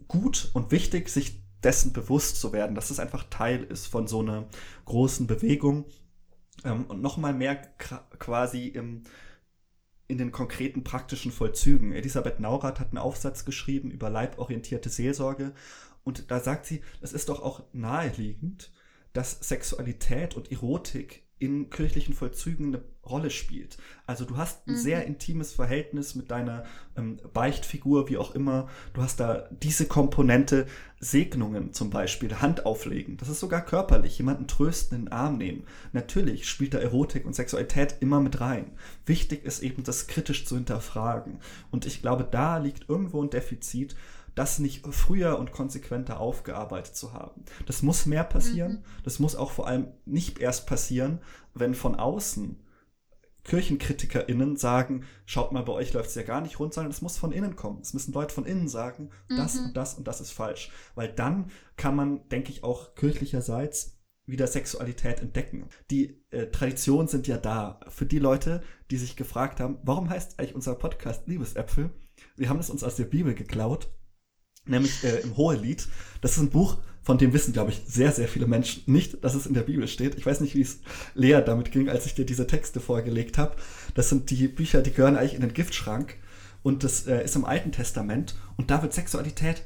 [0.06, 4.20] gut und wichtig, sich dessen bewusst zu werden, dass es einfach Teil ist von so
[4.20, 4.48] einer
[4.84, 5.84] großen Bewegung.
[6.64, 7.56] Ähm, und nochmal mehr
[8.18, 9.04] quasi im,
[10.06, 11.92] in den konkreten praktischen Vollzügen.
[11.92, 15.52] Elisabeth Naurath hat einen Aufsatz geschrieben über leiborientierte Seelsorge
[16.04, 18.72] und da sagt sie, es ist doch auch naheliegend,
[19.12, 23.78] dass Sexualität und Erotik in kirchlichen Vollzügen eine Rolle spielt.
[24.06, 24.78] Also du hast ein mhm.
[24.78, 26.64] sehr intimes Verhältnis mit deiner
[26.96, 28.68] ähm, Beichtfigur, wie auch immer.
[28.92, 30.66] Du hast da diese Komponente,
[31.00, 33.16] Segnungen zum Beispiel, Hand auflegen.
[33.16, 35.64] Das ist sogar körperlich, jemanden trösten, in den Arm nehmen.
[35.92, 38.72] Natürlich spielt da Erotik und Sexualität immer mit rein.
[39.06, 41.38] Wichtig ist eben, das kritisch zu hinterfragen.
[41.70, 43.94] Und ich glaube, da liegt irgendwo ein Defizit,
[44.34, 47.44] das nicht früher und konsequenter aufgearbeitet zu haben.
[47.66, 48.72] Das muss mehr passieren.
[48.72, 49.02] Mhm.
[49.04, 51.20] Das muss auch vor allem nicht erst passieren,
[51.54, 52.62] wenn von außen
[53.44, 57.16] KirchenkritikerInnen sagen, schaut mal, bei euch läuft es ja gar nicht rund, sondern es muss
[57.16, 57.80] von innen kommen.
[57.80, 59.66] Es müssen Leute von innen sagen, das mhm.
[59.66, 60.70] und das und das ist falsch.
[60.94, 65.68] Weil dann kann man, denke ich, auch kirchlicherseits wieder Sexualität entdecken.
[65.90, 67.80] Die äh, Traditionen sind ja da.
[67.88, 71.90] Für die Leute, die sich gefragt haben, warum heißt eigentlich unser Podcast Liebesäpfel?
[72.36, 73.88] Wir haben es uns aus der Bibel geklaut
[74.68, 75.86] nämlich äh, im Hohelied.
[76.20, 79.34] Das ist ein Buch, von dem wissen, glaube ich, sehr, sehr viele Menschen nicht, dass
[79.34, 80.16] es in der Bibel steht.
[80.16, 80.80] Ich weiß nicht, wie es
[81.14, 83.56] Lea damit ging, als ich dir diese Texte vorgelegt habe.
[83.94, 86.16] Das sind die Bücher, die gehören eigentlich in den Giftschrank.
[86.62, 88.34] Und das äh, ist im Alten Testament.
[88.56, 89.62] Und da wird Sexualität,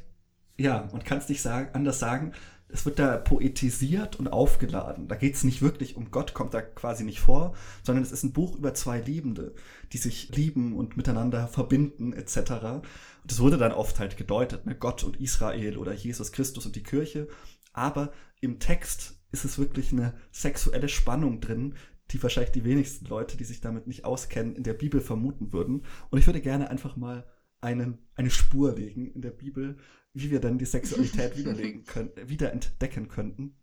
[0.56, 2.32] ja, man kann es nicht sagen, anders sagen,
[2.72, 5.06] es wird da poetisiert und aufgeladen.
[5.06, 8.22] Da geht es nicht wirklich um Gott, kommt da quasi nicht vor, sondern es ist
[8.22, 9.54] ein Buch über zwei Liebende,
[9.92, 12.38] die sich lieben und miteinander verbinden etc.
[12.38, 12.84] Und
[13.30, 14.74] das wurde dann oft halt gedeutet, ne?
[14.74, 17.28] Gott und Israel oder Jesus Christus und die Kirche.
[17.74, 21.74] Aber im Text ist es wirklich eine sexuelle Spannung drin,
[22.10, 25.84] die wahrscheinlich die wenigsten Leute, die sich damit nicht auskennen, in der Bibel vermuten würden.
[26.10, 27.26] Und ich würde gerne einfach mal
[27.62, 29.78] einen, eine Spur legen in der Bibel,
[30.12, 33.56] wie wir dann die Sexualität widerlegen können, wieder entdecken könnten.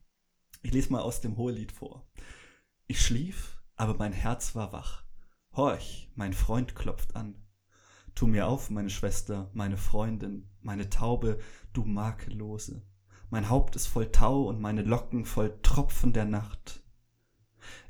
[0.61, 2.09] Ich lese mal aus dem Hohelied vor.
[2.87, 5.03] Ich schlief, aber mein Herz war wach.
[5.55, 7.35] Horch, mein Freund klopft an.
[8.15, 11.39] Tu mir auf, meine Schwester, meine Freundin, meine Taube,
[11.73, 12.81] du Makellose.
[13.29, 16.83] Mein Haupt ist voll Tau und meine Locken voll Tropfen der Nacht.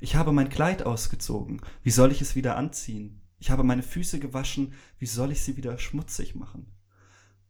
[0.00, 3.19] Ich habe mein Kleid ausgezogen, wie soll ich es wieder anziehen?
[3.40, 6.76] Ich habe meine Füße gewaschen, wie soll ich sie wieder schmutzig machen?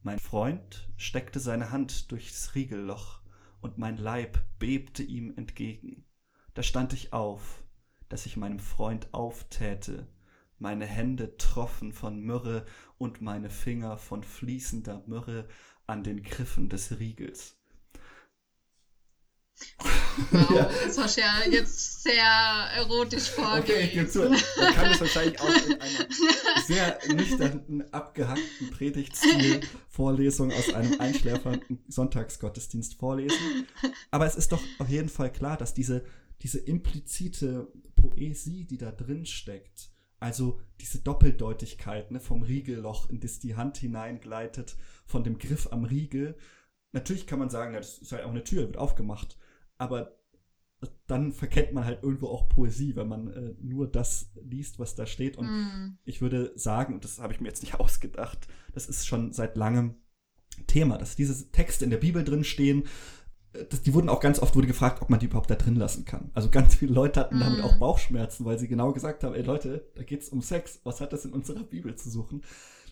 [0.02, 3.20] Mein Freund steckte seine Hand durchs Riegelloch,
[3.60, 6.06] und mein Leib bebte ihm entgegen.
[6.54, 7.62] Da stand ich auf,
[8.08, 10.06] dass ich meinem Freund auftäte,
[10.58, 12.64] meine Hände troffen von Myrrhe
[12.96, 15.48] und meine Finger von fließender Myrrhe
[15.86, 17.59] an den Griffen des Riegels.
[20.30, 20.70] Wow, ja.
[20.86, 22.24] das hast ja jetzt sehr
[22.76, 23.74] erotisch vorgelesen.
[23.74, 24.28] Okay, ich gebe zu.
[24.28, 26.06] Man kann das wahrscheinlich auch in einer
[26.66, 33.66] sehr nüchternen, abgehackten Predigtstil Vorlesung aus einem einschläfernden Sonntagsgottesdienst vorlesen.
[34.10, 36.04] Aber es ist doch auf jeden Fall klar, dass diese,
[36.42, 43.38] diese implizite Poesie, die da drin steckt, also diese Doppeldeutigkeit ne, vom Riegelloch, in das
[43.38, 46.36] die Hand hineingleitet, von dem Griff am Riegel.
[46.92, 49.38] Natürlich kann man sagen, das ist halt auch eine Tür, wird aufgemacht
[49.80, 50.12] aber
[51.06, 55.06] dann verkennt man halt irgendwo auch Poesie, wenn man äh, nur das liest, was da
[55.06, 55.36] steht.
[55.36, 55.98] Und mm.
[56.04, 59.56] ich würde sagen, und das habe ich mir jetzt nicht ausgedacht, das ist schon seit
[59.56, 59.96] langem
[60.66, 62.84] Thema, dass diese Texte in der Bibel drin stehen.
[63.52, 65.76] Äh, das, die wurden auch ganz oft wurde gefragt, ob man die überhaupt da drin
[65.76, 66.30] lassen kann.
[66.34, 67.40] Also ganz viele Leute hatten mm.
[67.40, 70.80] damit auch Bauchschmerzen, weil sie genau gesagt haben, ey Leute, da geht es um Sex.
[70.84, 72.42] Was hat das in unserer Bibel zu suchen?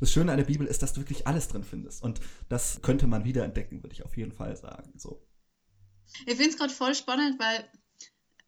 [0.01, 2.03] Das Schöne an der Bibel ist, dass du wirklich alles drin findest.
[2.03, 4.93] Und das könnte man wiederentdecken, würde ich auf jeden Fall sagen.
[4.97, 5.22] So.
[6.27, 7.69] Ich finde es gerade voll spannend, weil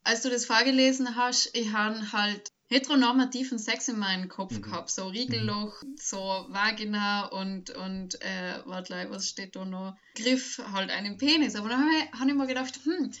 [0.03, 4.61] als du das vorgelesen hast, ich habe halt heteronormativen Sex in meinem Kopf mhm.
[4.61, 4.89] gehabt.
[4.89, 5.95] So Riegelloch, mhm.
[5.97, 9.97] so Vagina und, und äh, warte, was steht da noch?
[10.15, 11.55] Griff halt einen Penis.
[11.55, 13.11] Aber dann habe ich, hab ich mir gedacht, hm,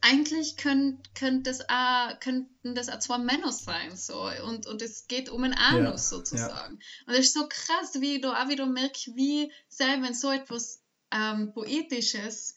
[0.00, 3.94] eigentlich könnt, könnt das auch, könnten das auch zwei Männer sein.
[3.94, 4.28] So.
[4.46, 6.78] Und, und es geht um einen Anus ja, sozusagen.
[6.80, 7.06] Ja.
[7.06, 10.30] Und es ist so krass, wie ich da auch wieder merke, wie sehr, wenn so
[10.30, 12.56] etwas ähm, Poetisches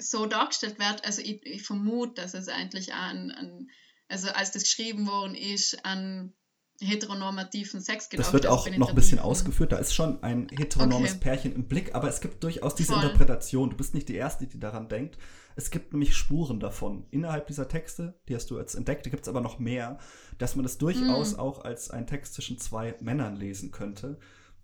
[0.00, 3.68] so dargestellt wird, also ich, ich vermute, dass es eigentlich an, an,
[4.08, 6.34] also als das geschrieben worden ist, an
[6.80, 8.26] heteronormativen Sex gedacht.
[8.26, 9.72] Das wird auch noch ein bisschen ausgeführt.
[9.72, 11.20] Da ist schon ein heteronormes okay.
[11.20, 13.02] Pärchen im Blick, aber es gibt durchaus diese Voll.
[13.02, 13.70] Interpretation.
[13.70, 15.18] Du bist nicht die Erste, die daran denkt.
[15.56, 19.04] Es gibt nämlich Spuren davon innerhalb dieser Texte, die hast du jetzt entdeckt.
[19.04, 19.98] Da gibt es aber noch mehr,
[20.38, 21.40] dass man das durchaus mm.
[21.40, 24.18] auch als einen Text zwischen zwei Männern lesen könnte.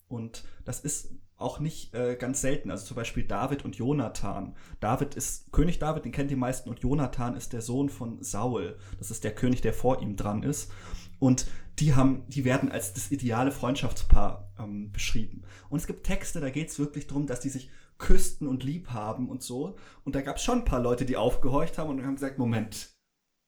[0.08, 2.70] Und das ist auch nicht äh, ganz selten.
[2.70, 4.54] Also zum Beispiel David und Jonathan.
[4.80, 8.78] David ist König David, den kennt die meisten, und Jonathan ist der Sohn von Saul.
[8.98, 10.72] Das ist der König, der vor ihm dran ist.
[11.18, 11.46] Und
[11.78, 15.42] die haben, die werden als das ideale Freundschaftspaar ähm, beschrieben.
[15.68, 18.90] Und es gibt Texte, da geht es wirklich darum, dass die sich küssten und lieb
[18.90, 19.76] haben und so.
[20.04, 22.94] Und da gab es schon ein paar Leute, die aufgehorcht haben und haben gesagt, Moment,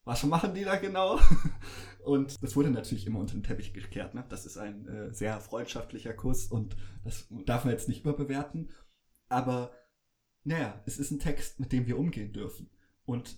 [0.04, 1.18] was machen die da genau?
[2.08, 4.14] Und das wurde natürlich immer unter den Teppich gekehrt.
[4.14, 4.24] Ne?
[4.30, 8.70] Das ist ein äh, sehr freundschaftlicher Kuss und das darf man jetzt nicht überbewerten.
[9.28, 9.72] Aber
[10.42, 12.70] naja, es ist ein Text, mit dem wir umgehen dürfen.
[13.04, 13.36] Und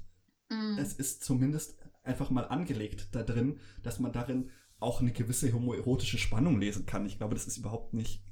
[0.51, 0.79] mm.
[0.79, 6.19] es ist zumindest einfach mal angelegt da drin, dass man darin auch eine gewisse homoerotische
[6.19, 7.07] Spannung lesen kann.
[7.07, 8.25] Ich glaube, das ist überhaupt nicht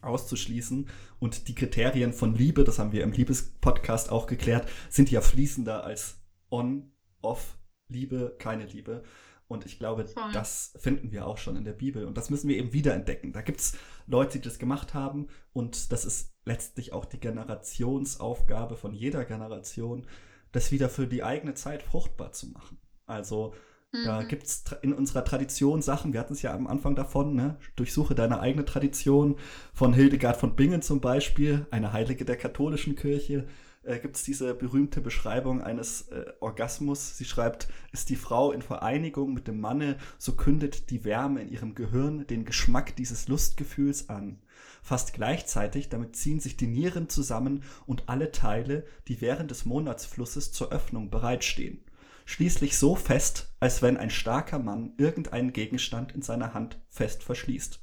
[0.00, 0.88] auszuschließen.
[1.18, 5.84] Und die Kriterien von Liebe, das haben wir im Liebespodcast auch geklärt, sind ja fließender
[5.84, 6.18] als
[6.50, 7.58] on, off,
[7.88, 9.04] Liebe, keine Liebe.
[9.48, 10.32] Und ich glaube, Voll.
[10.32, 12.04] das finden wir auch schon in der Bibel.
[12.04, 13.32] Und das müssen wir eben wiederentdecken.
[13.32, 15.28] Da gibt es Leute, die das gemacht haben.
[15.52, 20.06] Und das ist letztlich auch die Generationsaufgabe von jeder Generation,
[20.52, 22.78] das wieder für die eigene Zeit fruchtbar zu machen.
[23.06, 23.54] Also
[23.92, 24.04] mhm.
[24.04, 27.56] da gibt es in unserer Tradition Sachen, wir hatten es ja am Anfang davon, ne?
[27.76, 29.36] durchsuche deine eigene Tradition
[29.72, 33.46] von Hildegard von Bingen zum Beispiel, eine Heilige der katholischen Kirche
[33.86, 37.16] äh, gibt es diese berühmte Beschreibung eines äh, Orgasmus.
[37.16, 41.48] Sie schreibt, ist die Frau in Vereinigung mit dem Manne, so kündet die Wärme in
[41.48, 44.40] ihrem Gehirn den Geschmack dieses Lustgefühls an.
[44.82, 50.52] Fast gleichzeitig damit ziehen sich die Nieren zusammen und alle Teile, die während des Monatsflusses
[50.52, 51.80] zur Öffnung bereitstehen.
[52.28, 57.80] Schließlich so fest, als wenn ein starker Mann irgendeinen Gegenstand in seiner Hand fest verschließt.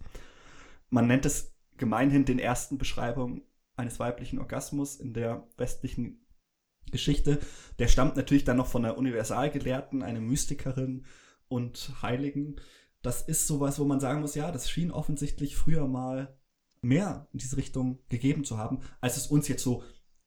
[0.90, 3.42] Man nennt es gemeinhin den ersten Beschreibungen
[3.78, 6.28] eines weiblichen Orgasmus in der westlichen
[6.92, 7.40] Geschichte.
[7.80, 11.06] Der stammt natürlich dann noch von einer Universalgelehrten, einer Mystikerin
[11.48, 12.58] und Heiligen.
[13.02, 16.38] Das ist sowas, wo man sagen muss, ja, das schien offensichtlich früher mal
[16.82, 19.84] mehr in diese Richtung gegeben zu haben, als es uns jetzt so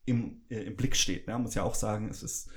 [0.07, 1.27] im, äh, im Blick steht.
[1.27, 1.35] Ne?
[1.35, 2.49] Man muss ja auch sagen, es ist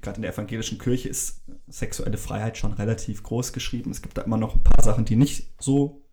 [0.00, 3.90] gerade in der evangelischen Kirche ist sexuelle Freiheit schon relativ groß geschrieben.
[3.90, 6.06] Es gibt da immer noch ein paar Sachen, die nicht so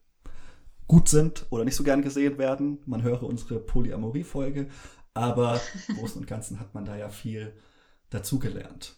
[0.88, 2.80] gut sind oder nicht so gern gesehen werden.
[2.86, 4.70] Man höre unsere Polyamorie-Folge,
[5.14, 7.54] aber im Großen und Ganzen hat man da ja viel
[8.10, 8.96] dazugelernt.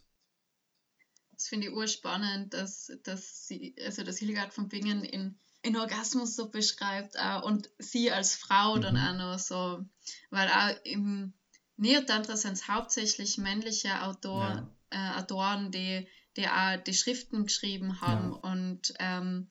[1.31, 6.35] Das finde ich urspannend, dass, dass sie, also dass Hildegard von Bingen in, in Orgasmus
[6.35, 8.81] so beschreibt uh, und sie als Frau mhm.
[8.81, 9.85] dann auch noch so,
[10.29, 11.33] weil auch im
[11.79, 15.15] Neotantra sind es hauptsächlich männliche Autor, ja.
[15.15, 16.07] äh, Autoren, die,
[16.37, 18.51] die auch die Schriften geschrieben haben ja.
[18.51, 19.49] und ähm,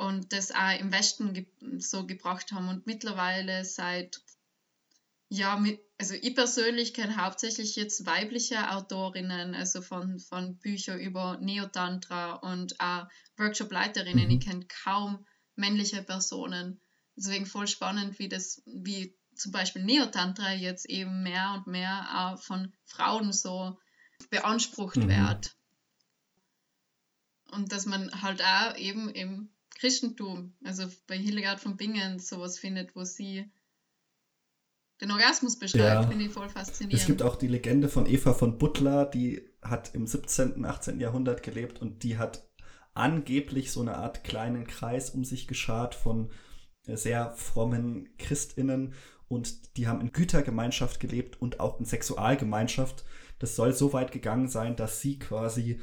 [0.00, 1.46] und das auch im Westen ge
[1.78, 2.68] so gebracht haben.
[2.70, 4.22] Und mittlerweile seit,
[5.28, 11.36] ja, mit, also ich persönlich kenne hauptsächlich jetzt weibliche Autorinnen, also von, von Büchern über
[11.42, 14.24] Neotantra und auch Workshop-Leiterinnen.
[14.24, 14.38] Mhm.
[14.38, 16.80] Ich kenne kaum männliche Personen.
[17.14, 22.42] Deswegen voll spannend, wie das, wie zum Beispiel Neotantra jetzt eben mehr und mehr auch
[22.42, 23.78] von Frauen so
[24.28, 25.08] beansprucht mhm.
[25.08, 25.56] wird.
[27.50, 32.94] Und dass man halt auch eben im Christentum, also bei Hildegard von Bingen sowas findet,
[32.94, 33.50] wo sie
[35.00, 36.06] den Orgasmus beschreibt, ja.
[36.06, 37.00] finde ich voll faszinierend.
[37.00, 41.00] Es gibt auch die Legende von Eva von Butler, die hat im 17., 18.
[41.00, 42.46] Jahrhundert gelebt und die hat
[42.92, 46.30] angeblich so eine Art kleinen Kreis um sich geschart von
[46.86, 48.94] äh, sehr frommen Christinnen
[49.30, 53.04] und die haben in Gütergemeinschaft gelebt und auch in Sexualgemeinschaft.
[53.38, 55.80] Das soll so weit gegangen sein, dass sie quasi,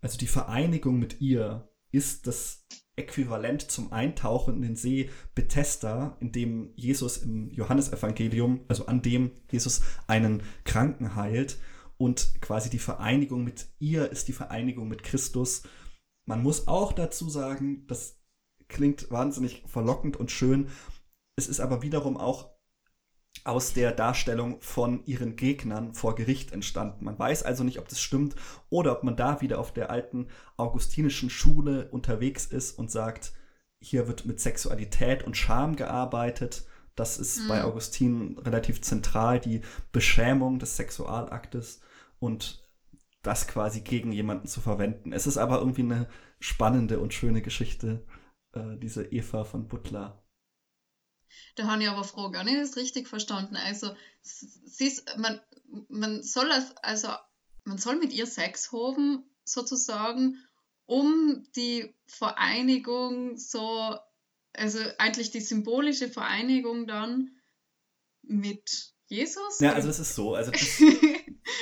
[0.00, 6.30] also die Vereinigung mit ihr ist das äquivalent zum Eintauchen in den See Bethesda, in
[6.30, 11.58] dem Jesus im Johannesevangelium, also an dem Jesus einen Kranken heilt
[11.96, 15.64] und quasi die Vereinigung mit ihr ist die Vereinigung mit Christus.
[16.26, 18.20] Man muss auch dazu sagen, das
[18.68, 20.68] klingt wahnsinnig verlockend und schön.
[21.36, 22.50] Es ist aber wiederum auch
[23.44, 27.04] aus der Darstellung von ihren Gegnern vor Gericht entstanden.
[27.04, 28.36] Man weiß also nicht, ob das stimmt
[28.70, 33.32] oder ob man da wieder auf der alten augustinischen Schule unterwegs ist und sagt,
[33.80, 36.66] hier wird mit Sexualität und Scham gearbeitet.
[36.94, 37.48] Das ist mhm.
[37.48, 41.80] bei Augustin relativ zentral, die Beschämung des Sexualaktes.
[42.20, 42.62] Und
[43.22, 45.12] das quasi gegen jemanden zu verwenden.
[45.12, 46.08] Es ist aber irgendwie eine
[46.40, 48.04] spannende und schöne Geschichte,
[48.52, 50.21] äh, diese Eva von Butler.
[51.54, 53.56] Da habe ich aber Frau gar nicht das richtig verstanden.
[53.56, 55.40] Also, sie ist, man,
[55.88, 56.50] man soll
[56.82, 57.08] also,
[57.64, 60.38] man soll mit ihr Sex haben, sozusagen,
[60.86, 63.96] um die Vereinigung so,
[64.52, 67.30] also eigentlich die symbolische Vereinigung dann
[68.22, 69.60] mit Jesus?
[69.60, 70.34] Ja, also das ist so.
[70.34, 70.82] Also das,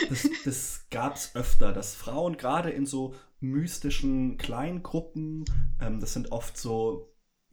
[0.09, 5.45] das, das gab es öfter, dass Frauen gerade in so mystischen Kleingruppen,
[5.81, 7.10] ähm, das sind oft so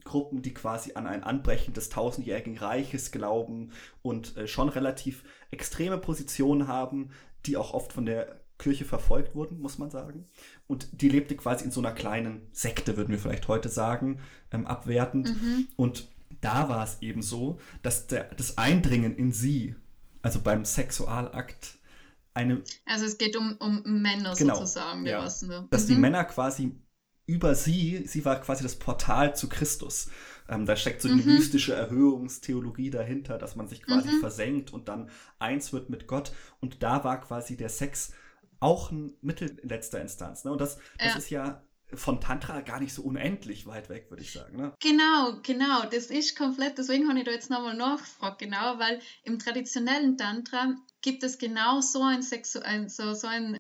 [0.08, 5.98] Gruppen, die quasi an ein Anbrechen des tausendjährigen Reiches glauben und äh, schon relativ extreme
[5.98, 7.12] Positionen haben,
[7.46, 10.28] die auch oft von der Kirche verfolgt wurden, muss man sagen.
[10.66, 14.20] Und die lebte quasi in so einer kleinen Sekte, würden wir vielleicht heute sagen,
[14.52, 15.30] ähm, abwertend.
[15.30, 15.68] Mhm.
[15.76, 16.08] Und
[16.42, 19.76] da war es eben so, dass der, das Eindringen in sie,
[20.22, 21.78] also beim Sexualakt,
[22.34, 22.62] eine.
[22.86, 25.88] Also es geht um, um Männer genau, sozusagen, ja, Dass mhm.
[25.88, 26.76] die Männer quasi
[27.28, 30.10] über sie, sie war quasi das Portal zu Christus.
[30.50, 31.36] Ähm, da steckt so eine mhm.
[31.36, 34.20] mystische Erhöhungstheologie dahinter, dass man sich quasi mhm.
[34.22, 36.32] versenkt und dann eins wird mit Gott.
[36.62, 38.14] Und da war quasi der Sex
[38.60, 40.46] auch ein Mittel in letzter Instanz.
[40.46, 40.52] Ne?
[40.52, 41.18] Und das, das ja.
[41.18, 41.64] ist ja
[41.94, 44.58] von Tantra gar nicht so unendlich weit weg, würde ich sagen.
[44.58, 44.74] Ne?
[44.82, 45.84] Genau, genau.
[45.90, 50.76] Das ist komplett, deswegen habe ich da jetzt nochmal nachgefragt, genau, weil im traditionellen Tantra
[51.02, 53.58] gibt es genau so ein, Sexu ein, so, so ein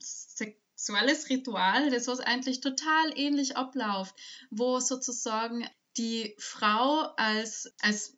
[0.77, 4.15] sexuelles Ritual, das was eigentlich total ähnlich abläuft,
[4.51, 5.67] wo sozusagen
[5.97, 8.15] die Frau als, als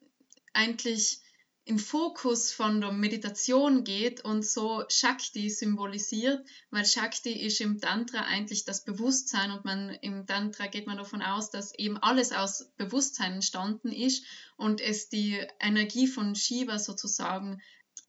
[0.53, 1.21] eigentlich
[1.63, 8.21] im Fokus von der Meditation geht und so Shakti symbolisiert, weil Shakti ist im Tantra
[8.21, 12.71] eigentlich das Bewusstsein und man im Tantra geht man davon aus, dass eben alles aus
[12.75, 14.25] Bewusstsein entstanden ist
[14.57, 17.61] und es die Energie von Shiva sozusagen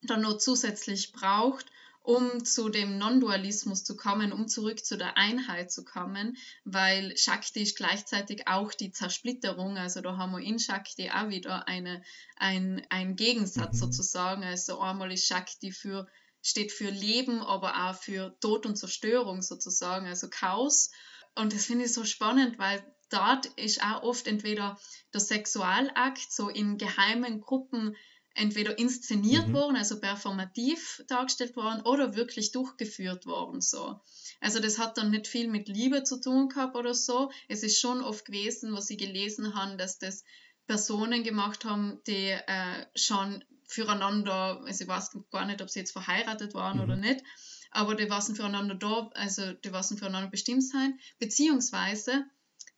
[0.03, 1.66] dann noch zusätzlich braucht
[2.11, 7.62] um zu dem Non-Dualismus zu kommen, um zurück zu der Einheit zu kommen, weil Shakti
[7.62, 12.02] ist gleichzeitig auch die Zersplitterung, also da haben wir in Shakti auch wieder eine,
[12.36, 13.78] ein, ein Gegensatz mhm.
[13.78, 16.08] sozusagen, also einmal ist Shakti für
[16.42, 20.90] steht für Leben, aber auch für Tod und Zerstörung sozusagen, also Chaos.
[21.34, 24.78] Und das finde ich so spannend, weil dort ist auch oft entweder
[25.12, 27.94] der Sexualakt so in geheimen Gruppen
[28.41, 29.53] entweder inszeniert mhm.
[29.53, 33.61] worden, also performativ dargestellt worden oder wirklich durchgeführt worden.
[33.61, 34.01] So.
[34.41, 37.30] Also das hat dann nicht viel mit Liebe zu tun gehabt oder so.
[37.49, 40.24] Es ist schon oft gewesen, was sie gelesen haben, dass das
[40.66, 45.93] Personen gemacht haben, die äh, schon füreinander, also ich weiß gar nicht, ob sie jetzt
[45.93, 46.84] verheiratet waren mhm.
[46.84, 47.22] oder nicht,
[47.70, 52.24] aber die waren füreinander da, also die waren füreinander bestimmt sein, beziehungsweise,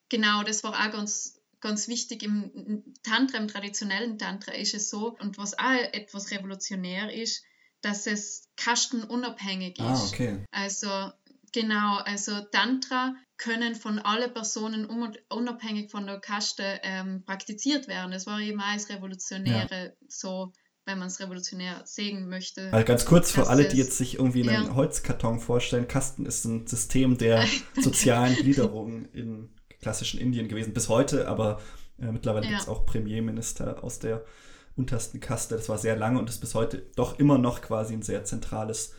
[0.09, 5.17] genau, das war auch ganz ganz wichtig im Tantra, im traditionellen Tantra ist es so,
[5.19, 7.43] und was auch etwas revolutionär ist,
[7.81, 10.01] dass es kastenunabhängig ah, ist.
[10.01, 10.45] Ah, okay.
[10.51, 11.13] Also
[11.53, 14.87] genau, also Tantra können von allen Personen
[15.31, 18.13] unabhängig von der Kaste ähm, praktiziert werden.
[18.13, 20.07] Das war eben als Revolutionäre ja.
[20.09, 20.53] so
[20.85, 22.73] wenn man es revolutionär sehen möchte.
[22.73, 24.75] Also ganz kurz für alle, die jetzt sich irgendwie einen ja.
[24.75, 27.47] Holzkarton vorstellen, Kasten ist ein System der
[27.81, 31.61] sozialen Gliederung in klassischen Indien gewesen, bis heute, aber
[31.99, 32.53] äh, mittlerweile ja.
[32.53, 34.25] gibt es auch Premierminister aus der
[34.77, 35.57] untersten Kaste.
[35.57, 38.95] Das war sehr lange und ist bis heute doch immer noch quasi ein sehr zentrales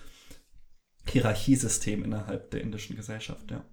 [1.10, 3.66] Hierarchiesystem innerhalb der indischen Gesellschaft, ja.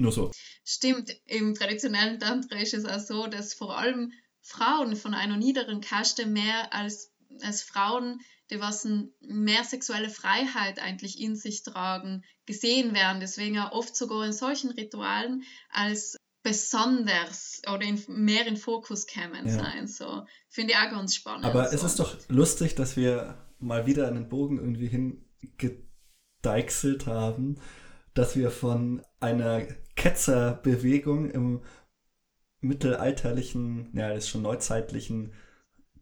[0.00, 0.30] Nur so.
[0.64, 4.12] Stimmt, im traditionellen Tantra ist es auch so, dass vor allem
[4.42, 7.12] Frauen von einer niederen Kaste mehr als,
[7.42, 8.20] als Frauen
[8.50, 8.86] die was
[9.20, 13.20] mehr sexuelle Freiheit eigentlich in sich tragen, gesehen werden.
[13.20, 19.46] Deswegen auch oft sogar in solchen Ritualen als besonders oder in, mehr in Fokus kämen
[19.46, 19.52] ja.
[19.52, 19.86] sein.
[19.86, 21.44] So finde ich auch ganz spannend.
[21.44, 27.60] Aber es ist doch lustig, dass wir mal wieder einen Bogen irgendwie hingedeichselt haben,
[28.14, 31.62] dass wir von einer Ketzerbewegung im
[32.60, 35.32] mittelalterlichen, ja, das ist schon neuzeitlichen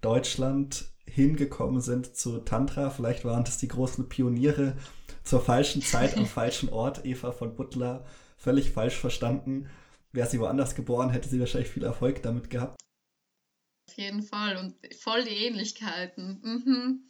[0.00, 2.90] Deutschland hingekommen sind zu Tantra.
[2.90, 4.76] Vielleicht waren das die großen Pioniere
[5.24, 7.04] zur falschen Zeit am falschen Ort.
[7.04, 8.04] Eva von Butler,
[8.36, 9.68] völlig falsch verstanden.
[10.12, 12.80] Wäre sie woanders geboren, hätte sie wahrscheinlich viel Erfolg damit gehabt.
[13.88, 16.40] Auf jeden Fall und voll die Ähnlichkeiten.
[16.42, 17.00] Mhm.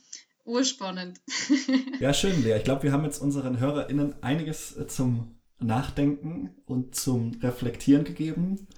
[0.45, 1.21] Urspannend.
[2.01, 2.57] ja, schön, Lea.
[2.57, 8.69] Ich glaube, wir haben jetzt unseren HörerInnen einiges äh, zum Nachdenken und zum Reflektieren gegeben.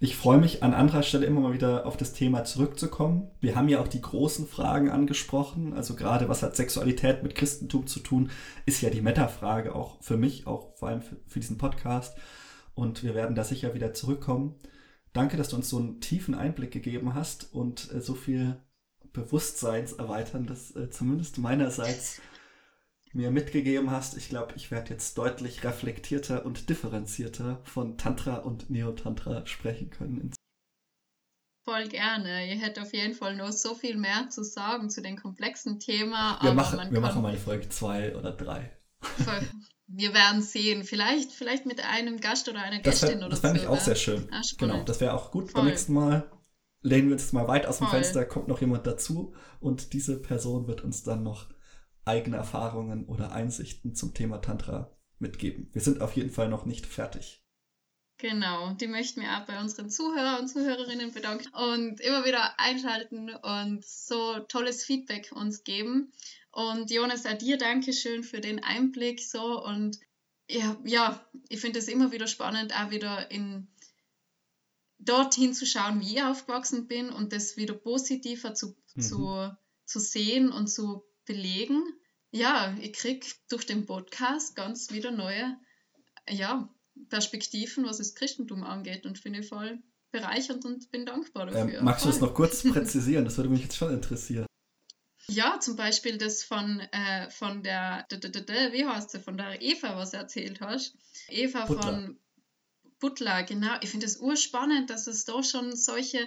[0.00, 3.32] Ich freue mich an anderer Stelle immer mal wieder auf das Thema zurückzukommen.
[3.40, 5.74] Wir haben ja auch die großen Fragen angesprochen.
[5.74, 8.30] Also gerade was hat Sexualität mit Christentum zu tun,
[8.64, 12.16] ist ja die Meta-Frage auch für mich, auch vor allem für, für, diesen Podcast.
[12.74, 14.54] Und wir werden da sicher wieder zurückkommen.
[15.12, 18.56] Danke, dass du uns so einen tiefen Einblick gegeben hast und äh, so viel
[19.12, 22.20] Bewusstseinserweiterndes, äh, zumindest meinerseits
[23.12, 24.16] mir mitgegeben hast.
[24.16, 30.32] Ich glaube, ich werde jetzt deutlich reflektierter und differenzierter von Tantra und Neotantra sprechen können.
[31.64, 32.48] Voll gerne.
[32.48, 36.38] Ihr hättet auf jeden Fall noch so viel mehr zu sagen zu dem komplexen Thema.
[36.40, 38.72] Wir, machen, wir machen mal eine Folge zwei oder drei.
[39.86, 40.84] Wir werden sehen.
[40.84, 43.28] Vielleicht, vielleicht mit einem Gast oder einer Gästin das oder so.
[43.28, 44.28] Das fände ich auch sehr schön.
[44.30, 45.50] Ah, genau, das wäre auch gut.
[45.50, 45.60] Voll.
[45.60, 46.30] Beim nächsten Mal
[46.82, 48.00] lehnen wir uns mal weit aus dem Voll.
[48.00, 51.48] Fenster, kommt noch jemand dazu und diese Person wird uns dann noch
[52.08, 55.68] eigene Erfahrungen oder Einsichten zum Thema Tantra mitgeben.
[55.72, 57.44] Wir sind auf jeden Fall noch nicht fertig.
[58.20, 63.30] Genau, die möchten wir auch bei unseren Zuhörern und Zuhörerinnen bedanken und immer wieder einschalten
[63.30, 66.12] und so tolles Feedback uns geben.
[66.50, 70.00] Und Jonas, auch dir Dankeschön für den Einblick so und
[70.48, 73.68] ja, ja ich finde es immer wieder spannend, auch wieder in
[74.98, 79.00] dorthin zu schauen, wie ich aufgewachsen bin und das wieder positiver zu, mhm.
[79.00, 81.84] zu, zu sehen und zu belegen.
[82.32, 85.56] Ja, ich kriege durch den Podcast ganz wieder neue
[86.28, 86.68] ja,
[87.08, 89.78] Perspektiven, was das Christentum angeht und finde ich voll
[90.10, 91.78] bereichernd und bin dankbar ähm, dafür.
[91.78, 93.24] Ähm, magst du das noch kurz präzisieren?
[93.24, 94.46] Das würde mich jetzt schon interessieren.
[95.30, 100.12] Ja, zum Beispiel das von, äh, von der, wie heißt sie, von der Eva, was
[100.12, 100.96] du erzählt hast.
[101.28, 101.82] Eva Butler.
[101.82, 102.18] von
[102.98, 103.76] Butler, genau.
[103.82, 106.26] Ich finde es urspannend, dass es da schon solche,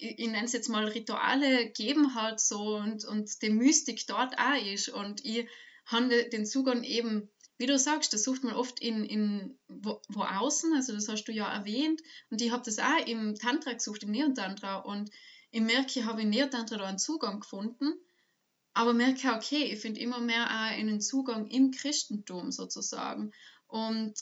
[0.00, 4.66] ich, nenne es jetzt mal Rituale geben hat so und, und die Mystik dort auch
[4.66, 4.88] ist.
[4.88, 5.46] Und ich
[5.86, 7.30] habe den Zugang eben
[7.60, 11.24] wie du sagst, das sucht man oft in, in wo, wo außen, also das hast
[11.24, 12.00] du ja erwähnt.
[12.30, 14.76] Und ich habe das auch im Tantra gesucht, im Neotantra.
[14.76, 15.10] Und
[15.50, 17.92] ich merke, ich habe im Neotantra da einen Zugang gefunden,
[18.72, 23.32] aber merke, okay, ich finde immer mehr auch einen Zugang im Christentum sozusagen.
[23.66, 24.14] Und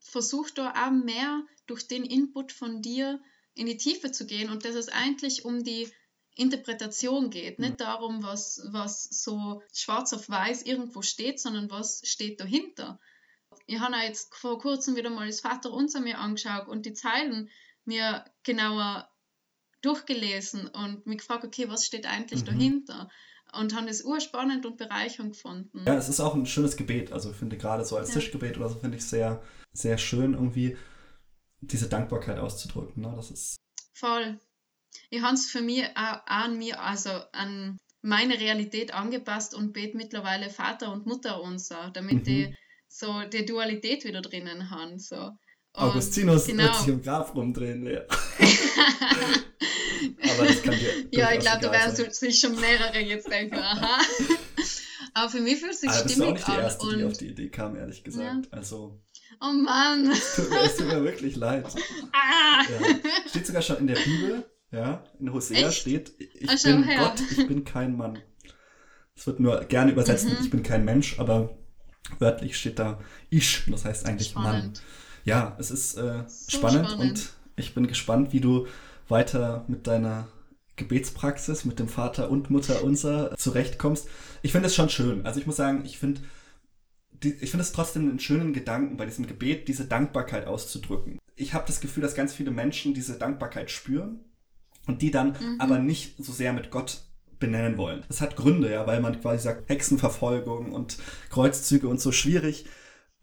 [0.00, 3.20] versuche da auch mehr durch den Input von dir
[3.54, 5.88] in die Tiefe zu gehen und dass es eigentlich um die
[6.36, 7.58] Interpretation geht.
[7.58, 12.98] Nicht darum, was, was so schwarz auf weiß irgendwo steht, sondern was steht dahinter.
[13.66, 17.50] Ich habe jetzt vor kurzem wieder mal das Vater unser mir angeschaut und die Zeilen
[17.84, 19.08] mir genauer
[19.82, 22.46] durchgelesen und mich gefragt, okay, was steht eigentlich mhm.
[22.46, 23.10] dahinter?
[23.52, 25.82] Und habe es urspannend und bereichernd gefunden.
[25.84, 27.10] Ja, es ist auch ein schönes Gebet.
[27.10, 28.14] Also ich finde gerade so als ja.
[28.14, 29.42] Tischgebet oder so finde ich sehr,
[29.72, 30.76] sehr schön irgendwie
[31.60, 33.02] diese Dankbarkeit auszudrücken.
[33.02, 33.12] Ne?
[33.16, 33.56] Das ist
[33.92, 34.38] Voll
[35.10, 39.96] ich habe es für mich auch an mir, also an meine Realität angepasst und bete
[39.96, 42.32] mittlerweile Vater und Mutter unser, damit mhm.
[42.32, 42.54] ich
[42.88, 44.98] so die Dualität wieder drinnen habe.
[44.98, 45.30] So.
[45.74, 46.64] Augustinus genau.
[46.64, 48.00] wird sich im Grab rumdrehen, ja.
[50.32, 53.98] Aber das kann dir Ja, ich glaube, da werden sich schon mehrere jetzt denken, aha.
[55.14, 56.28] Aber für mich fühlt es sich stimmig an.
[56.28, 56.98] Du bist auch nicht die Erste, und...
[56.98, 58.46] die auf die Idee kam, ehrlich gesagt.
[58.46, 58.52] Ja.
[58.52, 59.00] Also,
[59.40, 60.10] oh Mann.
[60.10, 61.66] Es tut, es tut mir wirklich leid.
[62.12, 62.62] Ah.
[62.62, 62.96] Ja.
[63.28, 65.80] Steht sogar schon in der Bibel, ja, in Hosea Echt?
[65.80, 66.98] steht, ich Ach, bin her.
[66.98, 68.18] Gott, ich bin kein Mann.
[69.16, 70.30] Es wird nur gerne übersetzt mhm.
[70.32, 71.58] mit ich bin kein Mensch, aber
[72.18, 74.76] wörtlich steht da ich, das heißt eigentlich spannend.
[74.76, 74.84] Mann.
[75.24, 78.66] Ja, es ist äh, so spannend, spannend und ich bin gespannt, wie du
[79.08, 80.28] weiter mit deiner
[80.76, 84.08] Gebetspraxis, mit dem Vater und Mutter unser zurechtkommst.
[84.42, 85.26] Ich finde es schon schön.
[85.26, 86.22] Also ich muss sagen, ich finde
[87.22, 91.18] ich finde es trotzdem einen schönen Gedanken, bei diesem Gebet diese Dankbarkeit auszudrücken.
[91.36, 94.20] Ich habe das Gefühl, dass ganz viele Menschen diese Dankbarkeit spüren
[94.86, 95.56] und die dann mhm.
[95.58, 97.02] aber nicht so sehr mit Gott
[97.38, 98.04] benennen wollen.
[98.08, 100.98] Das hat Gründe, ja, weil man quasi sagt, Hexenverfolgung und
[101.30, 102.66] Kreuzzüge und so schwierig.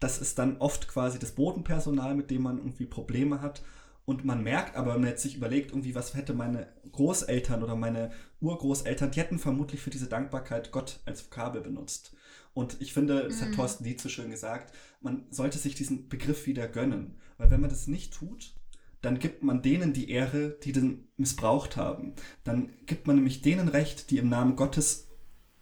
[0.00, 3.62] Das ist dann oft quasi das Bodenpersonal, mit dem man irgendwie Probleme hat.
[4.04, 7.76] Und man merkt aber, wenn man jetzt sich überlegt, irgendwie, was hätte meine Großeltern oder
[7.76, 12.16] meine Urgroßeltern, die hätten vermutlich für diese Dankbarkeit Gott als Vokabel benutzt.
[12.58, 13.54] Und ich finde, das hat mhm.
[13.54, 17.14] Thorsten Dietz so schön gesagt, man sollte sich diesen Begriff wieder gönnen.
[17.36, 18.52] Weil wenn man das nicht tut,
[19.00, 22.14] dann gibt man denen die Ehre, die den missbraucht haben.
[22.42, 25.06] Dann gibt man nämlich denen Recht, die im Namen Gottes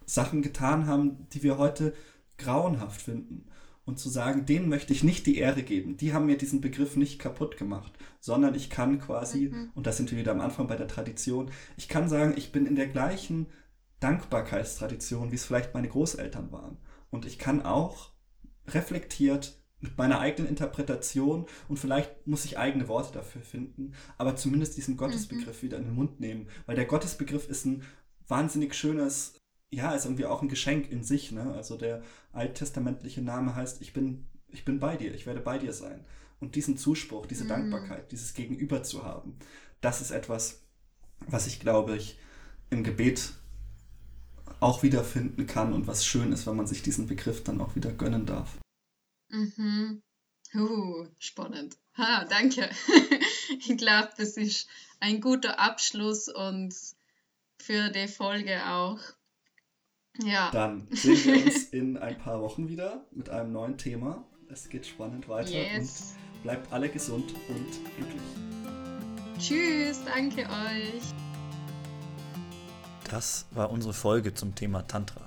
[0.07, 1.92] Sachen getan haben, die wir heute
[2.38, 3.44] grauenhaft finden.
[3.84, 5.99] Und zu sagen, denen möchte ich nicht die Ehre geben.
[5.99, 9.70] Die haben mir diesen Begriff nicht kaputt gemacht, sondern ich kann quasi, mhm.
[9.74, 12.64] und da sind wir wieder am Anfang bei der Tradition, ich kann sagen, ich bin
[12.64, 13.49] in der gleichen
[14.01, 16.78] Dankbarkeitstradition, wie es vielleicht meine Großeltern waren.
[17.11, 18.11] Und ich kann auch
[18.69, 24.77] reflektiert mit meiner eigenen Interpretation und vielleicht muss ich eigene Worte dafür finden, aber zumindest
[24.77, 25.67] diesen Gottesbegriff mhm.
[25.67, 27.85] wieder in den Mund nehmen, weil der Gottesbegriff ist ein
[28.27, 29.35] wahnsinnig schönes,
[29.71, 31.53] ja, ist irgendwie auch ein Geschenk in sich, ne?
[31.53, 32.03] Also der
[32.33, 36.05] alttestamentliche Name heißt, ich bin, ich bin bei dir, ich werde bei dir sein.
[36.39, 37.49] Und diesen Zuspruch, diese mhm.
[37.49, 39.37] Dankbarkeit, dieses Gegenüber zu haben,
[39.81, 40.63] das ist etwas,
[41.27, 42.19] was ich glaube ich
[42.71, 43.35] im Gebet
[44.61, 47.92] auch wiederfinden kann und was schön ist, wenn man sich diesen Begriff dann auch wieder
[47.92, 48.57] gönnen darf.
[49.28, 50.03] Mhm.
[50.55, 51.76] Uh, spannend.
[51.97, 52.70] Ha, danke.
[53.59, 54.68] ich glaube, das ist
[55.01, 56.74] ein guter Abschluss und
[57.61, 58.99] für die Folge auch.
[60.22, 60.51] Ja.
[60.51, 64.24] Dann sehen wir uns in ein paar Wochen wieder mit einem neuen Thema.
[64.49, 66.14] Es geht spannend weiter Yes.
[66.36, 68.22] und bleibt alle gesund und glücklich.
[69.38, 71.26] Tschüss, danke euch.
[73.11, 75.21] Das war unsere Folge zum Thema Tantra.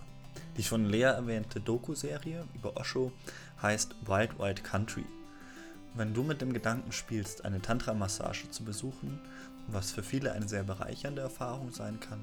[0.57, 3.13] Die von Lea erwähnte Doku-Serie über Osho
[3.61, 5.05] heißt Wild Wild Country.
[5.93, 9.21] Wenn du mit dem Gedanken spielst, eine Tantra-Massage zu besuchen,
[9.67, 12.19] was für viele eine sehr bereichernde Erfahrung sein kann,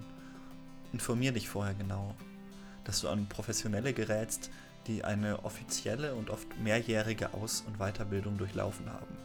[0.93, 2.15] informier dich vorher genau,
[2.85, 4.51] dass du an Professionelle gerätst,
[4.87, 9.17] die eine offizielle und oft mehrjährige Aus- und Weiterbildung durchlaufen haben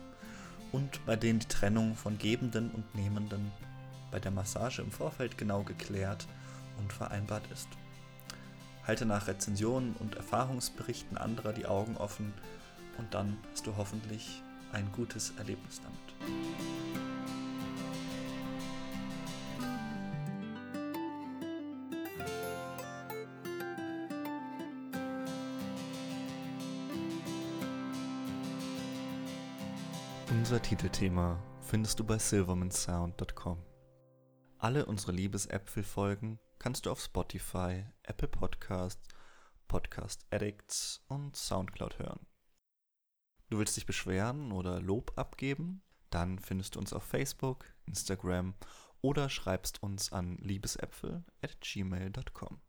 [0.72, 3.52] und bei denen die Trennung von Gebenden und Nehmenden
[4.12, 6.28] bei der Massage im Vorfeld genau geklärt
[6.80, 7.68] und vereinbart ist.
[8.86, 12.34] Halte nach Rezensionen und Erfahrungsberichten anderer die Augen offen
[12.97, 14.43] und dann hast du hoffentlich
[14.74, 16.62] ein gutes Erlebnis damit.
[30.30, 33.70] Unser Titelthema findest du bei silvermansound.com.
[34.62, 39.09] Alle unsere Liebesäpfel-Folgen kannst du auf Spotify, Apple Podcasts,
[39.68, 42.28] Podcast Addicts und Soundcloud hören.
[43.49, 45.82] Du willst dich beschweren oder Lob abgeben?
[46.12, 48.53] Dann findest du uns auf Facebook, Instagram
[49.01, 52.62] oder schreibst uns an liebesäpfel at gmail.com.